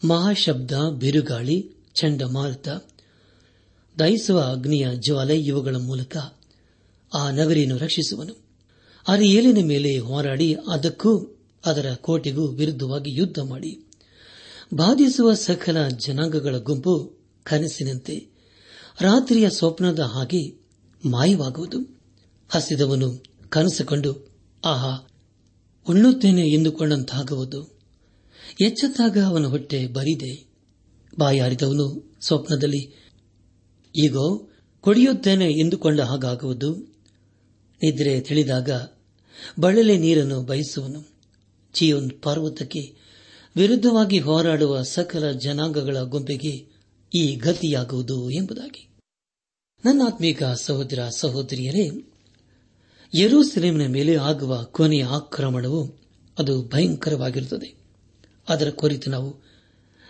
ಮಹಾಶಬ್ದ, 0.06 0.72
ಬಿರುಗಾಳಿ, 0.98 1.72
ಚಂಡಮಾರುತ 1.94 2.68
ದಯಿಸುವ 4.00 4.40
ಅಗ್ನಿಯ 4.40 4.88
ಜ್ವಾಲೆ 4.96 5.40
ಇವುಗಳ 5.40 5.76
ಮೂಲಕ 5.76 6.18
ಆ 7.14 7.32
ನಗರಿಯನ್ನು 7.32 7.78
ರಕ್ಷಿಸುವನು. 7.78 8.34
ಅರಿಯೇಲಿನ 9.08 9.68
ಮೇಲೆ 9.68 9.98
ಹೋರಾಡಿ 9.98 10.54
ಅದಕ್ಕೂ 10.54 11.40
ಅದರ 11.66 11.94
ಕೋಟೆಗೂ 11.94 12.48
ವಿರುದ್ಧವಾಗಿ 12.48 13.14
ಯುದ್ಧ 13.14 13.40
ಮಾಡಿ. 13.40 13.86
ಬಾಧಿಸುವ 14.74 15.34
ಸಕಲ 15.34 15.88
ಜನಾಂಗಗಳ 15.88 16.58
ಗುಂಪು 16.58 17.20
ಕನಸಿನಂತೆ 17.44 18.28
ರಾತ್ರಿಯ 19.02 19.50
ಸ್ವಪ್ನದ 19.50 20.00
ಹಾಗೆ 20.00 20.48
ಮಾಯವಾಗುವುದು. 21.06 22.01
ಹಸಿದವನು 22.52 23.24
ಕನಸುಕೊಂಡು, 23.50 24.30
ಆಹಾ, 24.66 25.08
ಉಣ್ಣುತ್ತೇನೆ 25.90 26.50
ಎಂದುಕೊಂಡಂತಾಗುವುದು. 26.50 27.80
ಎಚ್ಚತ್ತಾಗ 28.62 29.18
ಅವನ 29.20 29.46
ಹೊಟ್ಟೆ 29.46 29.88
ಬರಿದೆ. 29.88 30.52
ಬಾಯಾರಿದವನು 31.20 32.18
ಸ್ವಪ್ನದಲ್ಲಿ 32.22 33.12
ಈಗೋ 33.96 34.50
ಕುಡಿಯುತ್ತೇನೆ 34.82 35.52
ಎಂದುಕೊಂಡ 35.52 36.00
ಹಾಗಾಗುವುದು. 36.00 36.76
ನಿದ್ರೆ 37.84 38.22
ತಿಳಿದಾಗ 38.22 38.70
ಬಳಲೆ 39.60 39.98
ನೀರನ್ನು 39.98 40.42
ಬಯಸುವನು. 40.42 41.08
ಚಿಯೋನ್ 41.74 42.12
ಪರ್ವತಕ್ಕೆ 42.22 42.96
ವಿರುದ್ಧವಾಗಿ 43.56 44.20
ಹೋರಾಡುವ 44.20 44.82
ಸಕಲ 44.82 45.32
ಜನಾಂಗಗಳ 45.32 45.98
ಗುಂಪಿಗೆ 45.98 46.68
ಈ 47.16 47.36
ಗತಿಯಾಗುವುದು 47.36 48.30
ಎಂಬುದಾಗಿ. 48.30 48.90
ನನ್ನಾತ್ಮೀಕ 49.86 50.44
ಸಹೋದರ 50.44 51.10
ಸಹೋದರಿಯರೇ 51.18 52.11
ಯರೂಸಲೇಮಿನ 53.14 53.88
ಮೇಲೆ 53.88 54.16
ಆಗುವ 54.16 54.64
ಕೊನೆಯ 54.64 55.06
ಆಕ್ರಮಣವು 55.06 56.00
ಅದು 56.40 56.64
ಭಯಂಕರವಾಗಿರುತ್ತದೆ. 56.64 57.76
ಅದರ 58.50 58.70
ಕುರಿತು 58.70 59.10
ನಾವು 59.10 59.44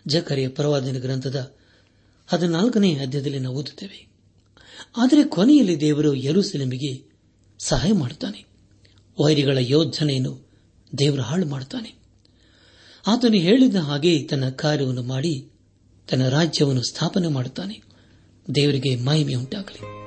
ಜಕರಿಯ 0.08 0.50
ಪರವಾದಿನ 0.50 1.00
ಗ್ರಂಥದ 1.00 1.56
ಹದಿನಾಲ್ಕನೇ 2.28 2.94
ಅಧ್ಯಾಯದಲ್ಲಿ 2.94 3.40
ನಾವು 3.40 3.56
ಓದುತ್ತೇವೆ. 3.56 4.08
ಆದರೆ 4.98 5.24
ಕೊನೆಯಲ್ಲಿ 5.24 5.82
ದೇವರು 5.82 6.16
ಯರೂಸಲೇಮಿಗೆ 6.16 7.12
ಸಹಾಯ 7.60 7.92
ಮಾಡುತ್ತಾನೆ. 7.92 8.46
ವೈರಿಗಳ 9.24 9.58
ಯೋಜನೆಯನ್ನು 9.62 10.48
ದೇವರು 10.98 11.22
ಹಾಳು 11.22 11.46
ಮಾಡುತ್ತಾನೆ. 11.46 11.96
ಆತನು 13.08 13.36
ಹೇಳಿದ 13.36 13.76
ಹಾಗೆ 13.76 14.24
ತನ್ನ 14.24 14.50
ಕಾರ್ಯವನ್ನು 14.50 15.04
ಮಾಡಿ 15.04 15.52
ತನ್ನ 16.10 16.30
ರಾಜ್ಯವನ್ನು 16.30 16.82
ಸ್ಥಾಪನೆ 16.82 17.28
ಮಾಡುತ್ತಾನೆ. 17.28 17.82
ದೇವರಿಗೆ 18.56 18.96
ಮಹಿಮೆ 18.96 19.34
ಉಂಟಾಗಲಿ 19.34 20.01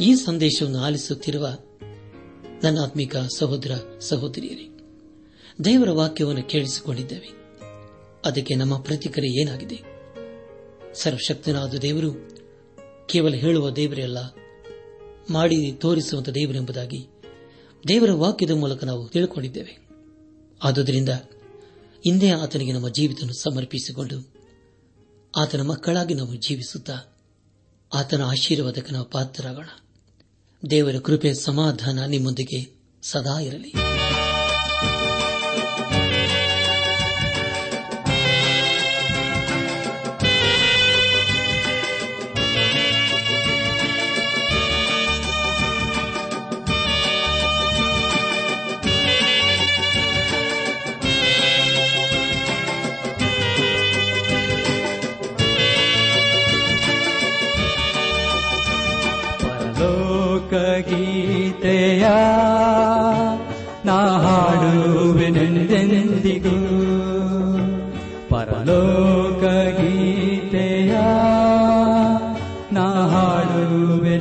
ಈ 0.00 0.14
ಸಂದೇಶವನ್ನು 0.14 0.78
ಆಲಿಸುತ್ತಿರುವ 0.78 1.48
ನನ್ನ 2.62 2.78
ಆತ್ಮಿಕ 2.80 3.16
ಸಹೋದರ 3.16 3.70
ಸಹೋದರಿಯರೇ, 4.00 4.78
ದೇವರ 5.64 5.90
ವಾಕ್ಯವನ್ನು 5.90 6.42
ಕೇಳಿಸಿಕೊಂಡಿದ್ದೇವೆ. 6.42 7.30
ಅದಕ್ಕೆ 8.24 8.54
ನಮ್ಮ 8.54 8.78
ಪ್ರತಿಕ್ರಿಯೆ 8.78 9.42
ಏನಾಗಿದೆ? 9.42 9.82
ಸರ್ವಶಕ್ತನಾದ 10.94 11.74
ದೇವರು 11.74 12.28
ಕೇವಲ 13.06 13.34
ಹೇಳುವ 13.34 13.70
ದೇವರೇ 13.70 14.02
ಅಲ್ಲ, 14.02 14.18
ಮಾಡಿ 15.30 15.72
ತೋರಿಸುವಂತ 15.72 16.28
ದೇವರೆಂಬುದಾಗಿ 16.28 17.08
ದೇವರ 17.88 18.12
ವಾಕ್ಯದ 18.12 18.50
ಮೂಲಕ 18.50 18.84
ನಾವು 18.84 19.08
ತಿಳ್ಕೊಂಡಿದ್ದೇವೆ. 19.08 19.88
ಆದುದರಿಂದ 20.62 21.08
ಹಿಂದೆ 22.04 22.30
ಆತನಿಗೆ 22.30 22.72
ನಮ್ಮ 22.72 22.88
ಜೀವಿತ 22.88 23.18
ಸಮರ್ಪಿಸಿಕೊಂಡು 23.38 24.34
ಆತನ 25.36 25.60
ಮಕ್ಕಳಾಗಿ 25.60 26.14
ನಾವು 26.14 26.34
ಜೀವಿಸುತ್ತಾ 26.34 27.09
ಆತನ 27.94 28.22
ಆಶೀರ್ವಾದಕ್ಕೆ 28.22 28.92
ನಾವು 28.92 29.04
ಪಾತ್ರರಾಗೋಣ. 29.04 29.68
ದೇವರ 30.70 30.94
ಕೃಪೆ 30.98 31.34
ಸಮಾಧಾನ 31.34 32.04
ನಿಮ್ಮೊಂದಿಗೆ 32.04 32.80
ಸದಾ 33.02 33.40
ಇರಲಿ. 33.40 33.89
ಗೀತೆಯ 60.88 62.08
ನಾ 63.84 64.18
ಹಾಡುವೆನೆಂದೆಂದಿಗೂ. 64.18 65.30
ಪರಲೋಕ 68.28 69.44
ನಾ 72.72 73.06
ಹಾಡುವೆನೆಂದೆಂದಿಗೂ. 73.06 74.20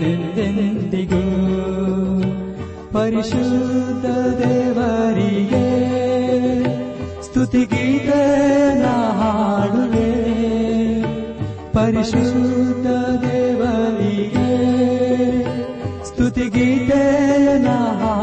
ಪರಿಶುದ್ಧ 2.94 4.06
ದೇವರಿಗೆ 4.38 5.70
ಸ್ತುತಿಗೀತೆ 7.22 8.40
ನಾ 8.82 9.12
ಹಾಡುವೆ. 9.12 10.10
ಪರಿಶುದ್ಧ 11.74 12.88
ಸ್ತುತಿಗೀತೆಯನ 16.30 17.68
ಹಾಡುವೆ 18.00 18.19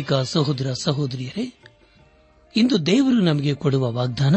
ಆತ್ಮೀಕ 0.00 0.22
ಸಹೋದರ 0.22 0.72
ಸಹೋದರಿಯರೇ, 0.82 1.54
ಇಂದು 2.56 2.86
ದೇವರು 2.86 3.20
ನಮಗೆ 3.20 3.54
ಕೊಡುವ 3.54 3.92
ವಾಗ್ದಾನ, 3.92 4.36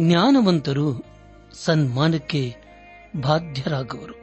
ಜ್ಞಾನವಂತರು 0.00 1.04
ಸನ್ಮಾನಕ್ಕೆ 1.52 2.54
ಬಾಧ್ಯರಾಗುವರು. 3.20 4.14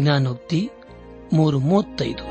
ಜ್ಞಾನೋಕ್ತಿ 0.00 0.70
ಮೂರು 1.32 1.58
ಮೂವತ್ತೈದು. 1.58 2.24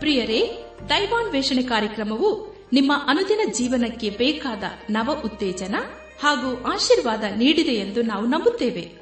ಪ್ರಿಯರೇ, 0.00 0.64
ದೈವಾನ್ವೇಷಣೆ 0.88 1.62
ಕಾರ್ಯಕ್ರಮವು 1.62 2.56
ನಿಮ್ಮ 2.72 2.92
ಅನುದಿನ 3.06 3.40
ಜೀವನಕ್ಕೆ 3.52 4.10
ಬೇಕಾದ 4.10 4.62
ನವ 4.90 5.22
ಉತ್ತೇಜನ 5.24 5.74
ಹಾಗೂ 6.22 6.62
ಆಶೀರ್ವಾದ 6.72 7.24
ನೀಡಿದೆ 7.36 7.72
ಎಂದು 7.72 8.02
ನಾವು 8.02 8.26
ನಂಬುತ್ತೇವೆ. 8.26 9.01